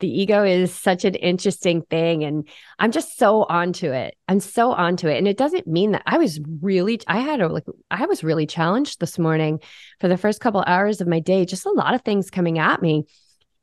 [0.00, 4.72] the ego is such an interesting thing and i'm just so onto it i'm so
[4.72, 8.06] onto it and it doesn't mean that i was really i had a like i
[8.06, 9.58] was really challenged this morning
[10.00, 12.80] for the first couple hours of my day just a lot of things coming at
[12.82, 13.04] me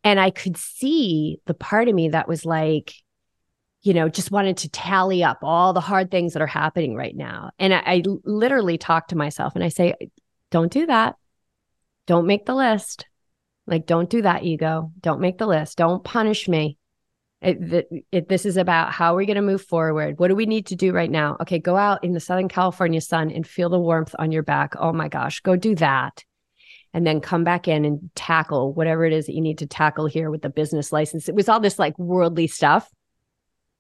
[0.04, 2.94] and i could see the part of me that was like
[3.82, 7.16] you know, just wanted to tally up all the hard things that are happening right
[7.16, 7.52] now.
[7.60, 9.94] And I, I literally talk to myself and I say,
[10.52, 11.16] don't do that.
[12.06, 13.06] Don't make the list.
[13.70, 14.92] Like, don't do that, ego.
[15.00, 15.78] Don't make the list.
[15.78, 16.78] Don't punish me.
[17.42, 20.20] It, it, this is about how are we going to move forward?
[20.20, 21.38] What do we need to do right now?
[21.40, 24.74] Okay, go out in the Southern California sun and feel the warmth on your back.
[24.78, 26.24] Oh my gosh, go do that.
[26.94, 30.08] And then come back in and tackle whatever it is that you need to tackle
[30.08, 31.30] here with the business license.
[31.30, 32.90] It was all this like worldly stuff.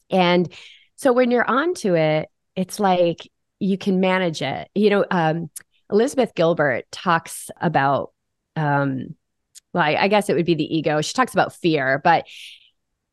[0.10, 0.48] And
[0.96, 3.28] so when you're onto it, it's like
[3.60, 4.70] you can manage it.
[4.76, 5.50] You know, um,
[5.92, 8.14] Elizabeth Gilbert talks about,
[8.56, 9.16] um,
[9.74, 11.01] well, I, guess it would be the ego.
[11.01, 12.26] She talks about fear, but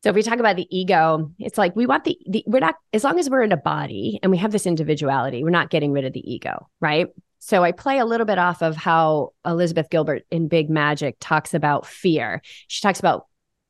[0.03, 2.75] so if we talk about the ego, it's like we want the, the we're not
[2.93, 5.91] as long as we're in a body and we have this individuality, we're not getting
[5.91, 7.07] rid of the ego, right?
[7.39, 11.53] So I play a little bit off of how Elizabeth Gilbert in Big Magic talks
[11.53, 12.41] about fear.
[12.67, 13.27] She talks about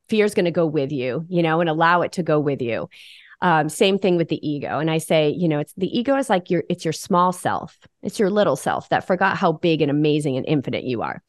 [0.08, 2.62] fear is going to go with you, you know, and allow it to go with
[2.62, 2.88] you.
[3.40, 4.78] Um, same thing with the ego.
[4.78, 7.78] And I say, you know, it's the ego is like your it's your small self.
[8.02, 11.22] It's your little self that forgot how big and amazing and infinite you are.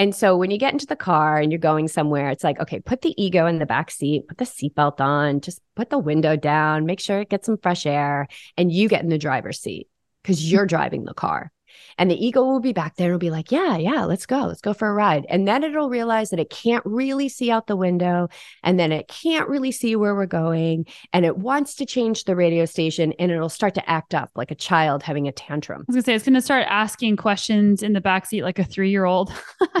[0.00, 2.80] And so when you get into the car and you're going somewhere, it's like, okay,
[2.80, 6.36] put the ego in the back seat, put the seatbelt on, just put the window
[6.36, 8.26] down, make sure it gets some fresh air,
[8.56, 9.88] and you get in the driver's seat
[10.22, 11.52] because you're driving the car.
[11.98, 14.46] And the ego will be back there and will be like, yeah, yeah, let's go.
[14.46, 15.26] Let's go for a ride.
[15.28, 18.28] And then it'll realize that it can't really see out the window.
[18.62, 20.86] And then it can't really see where we're going.
[21.12, 24.50] And it wants to change the radio station and it'll start to act up like
[24.50, 25.82] a child having a tantrum.
[25.82, 28.90] I was gonna say, it's gonna start asking questions in the backseat like a three
[28.90, 29.32] year old.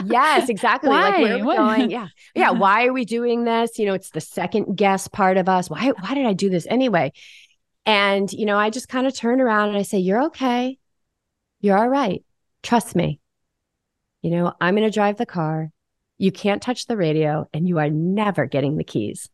[0.04, 0.90] yes, exactly.
[0.90, 1.10] Why?
[1.10, 1.90] Like, where are we going?
[2.00, 2.08] Yeah.
[2.34, 2.50] Yeah.
[2.50, 3.78] Why are we doing this?
[3.78, 5.68] You know, it's the second guess part of us.
[5.68, 7.12] Why, why did I do this anyway?
[7.86, 10.78] And, you know, I just kind of turn around and I say, You're okay.
[11.60, 12.24] You're all right.
[12.62, 13.20] Trust me.
[14.22, 15.70] You know, I'm going to drive the car.
[16.18, 19.28] You can't touch the radio and you are never getting the keys.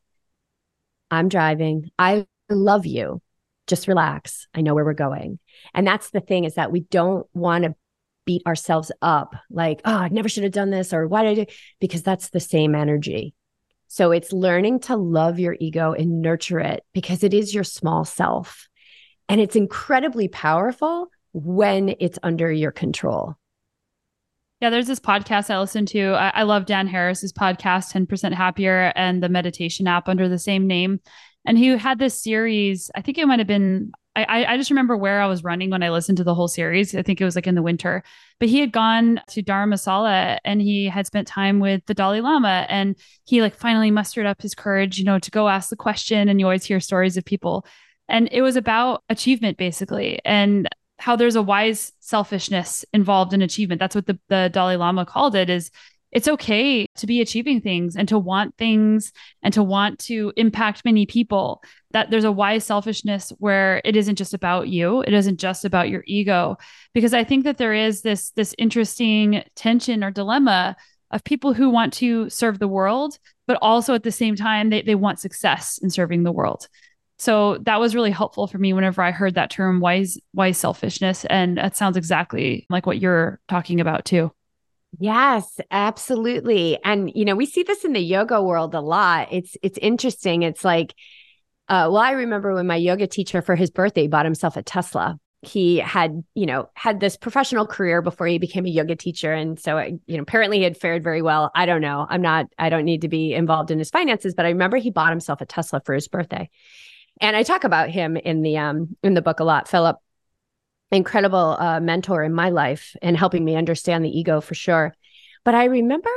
[1.11, 1.91] I'm driving.
[1.99, 3.20] I love you.
[3.66, 4.47] Just relax.
[4.55, 5.39] I know where we're going.
[5.74, 7.74] And that's the thing is that we don't want to
[8.24, 11.45] beat ourselves up like, oh, I never should have done this or why did I
[11.45, 11.53] do?
[11.81, 13.35] Because that's the same energy.
[13.89, 18.05] So it's learning to love your ego and nurture it because it is your small
[18.05, 18.68] self.
[19.29, 23.37] And it's incredibly powerful when it's under your control.
[24.62, 26.14] Yeah, there's this podcast I listen to.
[26.14, 30.66] I, I love Dan Harris's podcast, 10% Happier, and the meditation app under the same
[30.66, 30.99] name.
[31.45, 34.97] And he had this series, I think it might have been, I, I just remember
[34.97, 36.95] where I was running when I listened to the whole series.
[36.95, 38.03] I think it was like in the winter.
[38.41, 42.64] But he had gone to Dharamsala and he had spent time with the Dalai Lama.
[42.70, 46.30] And he like finally mustered up his courage, you know, to go ask the question.
[46.30, 47.66] And you always hear stories of people
[48.09, 50.68] and it was about achievement basically and
[50.99, 53.78] how there's a wise selfishness involved in achievement.
[53.78, 55.70] That's what the, the Dalai Lama called it is
[56.12, 60.84] it's okay to be achieving things and to want things and to want to impact
[60.84, 61.62] many people.
[61.90, 65.03] That there's a wise selfishness where it isn't just about you.
[65.03, 66.57] It isn't just about your ego.
[66.94, 70.76] Because I think that there is this this interesting tension or dilemma
[71.11, 74.82] of people who want to serve the world, but also at the same time they,
[74.82, 76.68] they want success in serving the world.
[77.19, 81.25] So that was really helpful for me whenever I heard that term wise wise selfishness
[81.27, 84.33] and that sounds exactly like what you're talking about too.
[84.99, 86.79] Yes, absolutely.
[86.85, 89.29] And you know, we see this in the yoga world a lot.
[89.31, 90.43] It's it's interesting.
[90.43, 90.95] It's like
[91.69, 95.19] uh, well, I remember when my yoga teacher for his birthday bought himself a Tesla.
[95.43, 99.59] He had, you know, had this professional career before he became a yoga teacher, and
[99.59, 101.51] so, you know, apparently he had fared very well.
[101.55, 102.07] I don't know.
[102.09, 102.47] I'm not.
[102.59, 105.41] I don't need to be involved in his finances, but I remember he bought himself
[105.41, 106.49] a Tesla for his birthday,
[107.21, 109.69] and I talk about him in the um in the book a lot.
[109.69, 109.97] Philip,
[110.91, 114.95] incredible uh, mentor in my life and helping me understand the ego for sure.
[115.45, 116.11] But I remember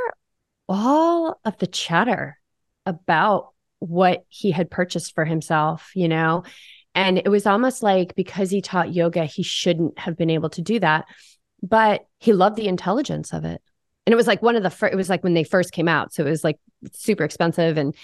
[0.68, 2.38] all of the chatter
[2.86, 6.44] about what he had purchased for himself, you know,
[6.94, 10.62] and it was almost like because he taught yoga, he shouldn't have been able to
[10.62, 11.06] do that.
[11.62, 13.62] But he loved the intelligence of it.
[14.06, 15.88] And it was like one of the first, it was like when they first came
[15.88, 16.12] out.
[16.12, 16.58] So it was like
[16.92, 17.76] super expensive.
[17.76, 17.94] And,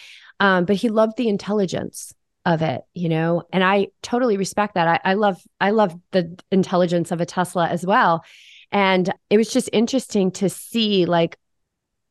[0.40, 2.14] um, but he loved the intelligence
[2.46, 3.42] of it you know?
[3.52, 4.88] And i totally respect that.
[4.88, 8.24] I, I love i love the intelligence of a tesla as well.
[8.72, 11.36] And it was just interesting to see like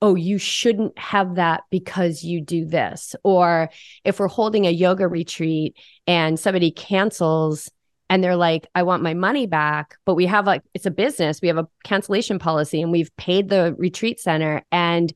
[0.02, 3.16] oh you shouldn't have that because you do this.
[3.24, 3.70] Or
[4.04, 7.72] if we're holding a yoga retreat and somebody cancels
[8.10, 11.42] and they're like i want my money back but we have like it's a business.
[11.42, 15.14] We have a cancellation policy and we've paid the retreat center and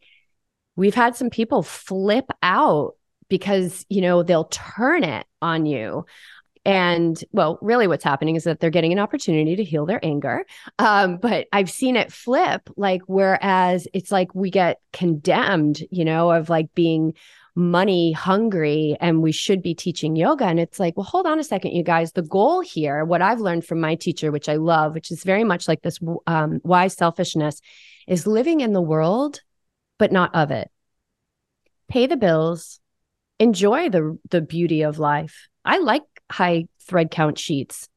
[0.77, 2.95] we've had some people flip out
[3.29, 6.05] because, you know, they'll turn it on you.
[6.65, 10.45] And well, really, what's happening is that they're getting an opportunity to heal their anger.
[10.77, 16.31] Um, but I've seen it flip, like, whereas it's like we get condemned, you know,
[16.31, 17.13] of like being
[17.55, 20.45] money hungry and we should be teaching yoga.
[20.45, 22.11] And it's like, well, hold on a second, you guys.
[22.11, 25.43] The goal here, what I've learned from my teacher, which I love, which is very
[25.43, 27.61] much like this um, wise selfishness,
[28.07, 29.41] is living in the world,
[29.97, 30.69] but not of it.
[31.87, 32.79] Pay the bills,
[33.39, 35.47] enjoy the the beauty of life.
[35.65, 37.87] I like high thread count sheets.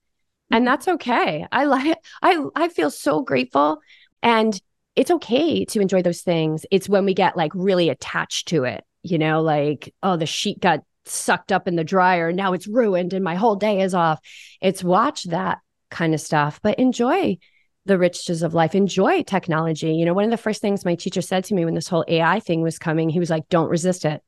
[0.51, 0.66] And mm-hmm.
[0.66, 1.47] that's okay.
[1.53, 3.80] I like I I feel so grateful
[4.22, 4.59] and
[4.95, 6.66] it's okay to enjoy those things.
[6.70, 10.61] It's when we get like really attached to it, you know, like, oh, the sheet
[10.61, 12.32] got sucked up in the dryer.
[12.32, 14.20] Now it's ruined and my whole day is off.
[14.61, 15.59] It's watch that
[15.90, 17.38] kind of stuff, but enjoy
[17.86, 19.95] the riches of life, enjoy technology.
[19.95, 22.05] You know, one of the first things my teacher said to me when this whole
[22.07, 24.22] AI thing was coming, he was like, don't resist it.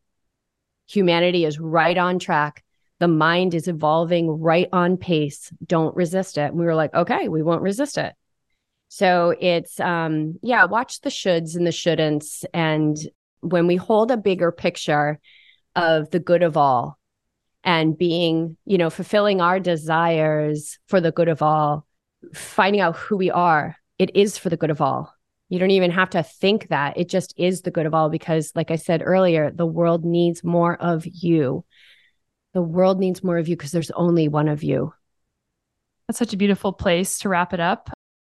[0.89, 2.63] Humanity is right on track.
[3.01, 5.53] The mind is evolving right on pace.
[5.67, 6.51] Don't resist it.
[6.51, 8.15] And we were like, okay, we won't resist it.
[8.89, 12.97] So it's um yeah, watch the shoulds and the shouldn'ts and
[13.41, 15.21] when we hold a bigger picture
[15.77, 16.99] of the good of all
[17.63, 21.87] and being, you know, fulfilling our desires for the good of all,
[22.35, 25.14] finding out who we are, it is for the good of all.
[25.49, 26.97] You don't even have to think that.
[26.97, 30.43] It just is the good of all because like I said earlier, the world needs
[30.43, 31.65] more of you.
[32.55, 34.93] The world needs more of you because there's only one of you.
[36.09, 37.91] That's such a beautiful place to wrap it up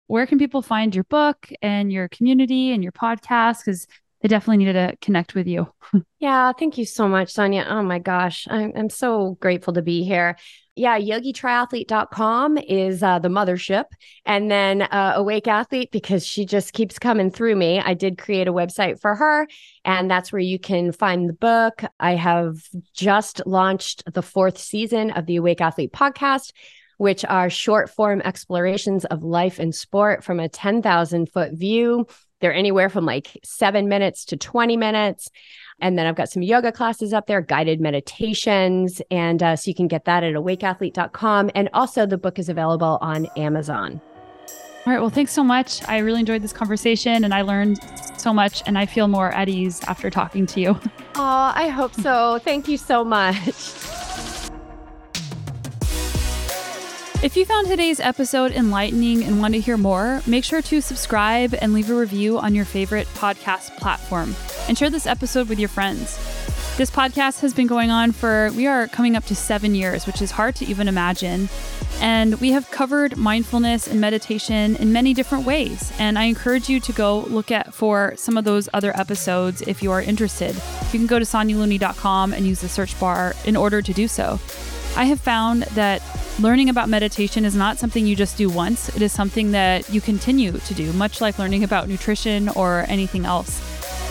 [0.09, 3.61] where can people find your book and your community and your podcast?
[3.61, 3.87] Because
[4.21, 5.73] they definitely needed to connect with you.
[6.19, 7.67] yeah, thank you so much, Sonya.
[7.69, 10.37] Oh my gosh, I'm, I'm so grateful to be here.
[10.79, 13.87] Yeah, yogitriathlete.com is uh, the mothership.
[14.25, 17.81] And then uh, Awake Athlete, because she just keeps coming through me.
[17.81, 19.49] I did create a website for her,
[19.85, 21.83] and that's where you can find the book.
[21.99, 22.63] I have
[22.95, 26.53] just launched the fourth season of the Awake Athlete podcast
[26.99, 32.05] which are short form explorations of life and sport from a 10,000 foot view.
[32.41, 35.31] They're anywhere from like seven minutes to 20 minutes.
[35.81, 39.01] And then I've got some yoga classes up there, guided meditations.
[39.11, 41.51] And uh, so you can get that at awakeathlete.com.
[41.55, 44.01] And also, the book is available on Amazon.
[44.87, 45.01] All right.
[45.01, 45.87] Well, thanks so much.
[45.87, 47.79] I really enjoyed this conversation and I learned
[48.17, 48.63] so much.
[48.67, 50.81] And I feel more at ease after talking to you.
[51.15, 52.39] Oh, I hope so.
[52.39, 53.53] Thank you so much.
[57.21, 61.53] If you found today's episode enlightening and want to hear more, make sure to subscribe
[61.61, 64.37] and leave a review on your favorite podcast platform
[64.69, 66.17] and share this episode with your friends.
[66.77, 70.23] This podcast has been going on for, we are coming up to seven years, which
[70.23, 71.49] is hard to even imagine.
[72.01, 75.93] And we have covered mindfulness and meditation in many different ways.
[75.99, 79.83] And I encourage you to go look at for some of those other episodes if
[79.83, 80.55] you are interested.
[80.93, 84.39] You can go to sonyalooney.com and use the search bar in order to do so.
[84.99, 86.03] I have found that
[86.41, 90.01] learning about meditation is not something you just do once, it is something that you
[90.01, 93.63] continue to do, much like learning about nutrition or anything else.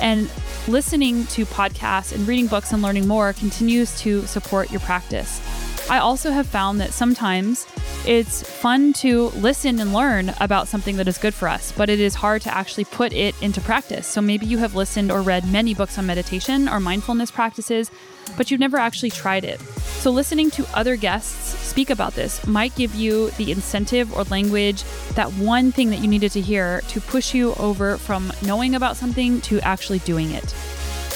[0.02, 0.32] And
[0.66, 5.42] listening to podcasts and reading books and learning more continues to support your practice.
[5.90, 7.66] I also have found that sometimes
[8.06, 12.02] it's fun to listen and learn about something that is good for us, but it
[12.02, 14.06] is hard to actually put it into practice.
[14.06, 17.90] So maybe you have listened or read many books on meditation or mindfulness practices,
[18.36, 19.62] but you've never actually tried it.
[19.62, 24.84] So listening to other guests speak about this might give you the incentive or language,
[25.16, 28.98] that one thing that you needed to hear to push you over from knowing about
[28.98, 30.54] something to actually doing it.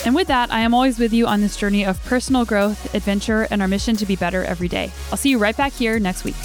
[0.04, 3.48] And with that, I am always with you on this journey of personal growth, adventure,
[3.52, 4.92] and our mission to be better every day.
[5.12, 6.36] I'll see you right back here next week.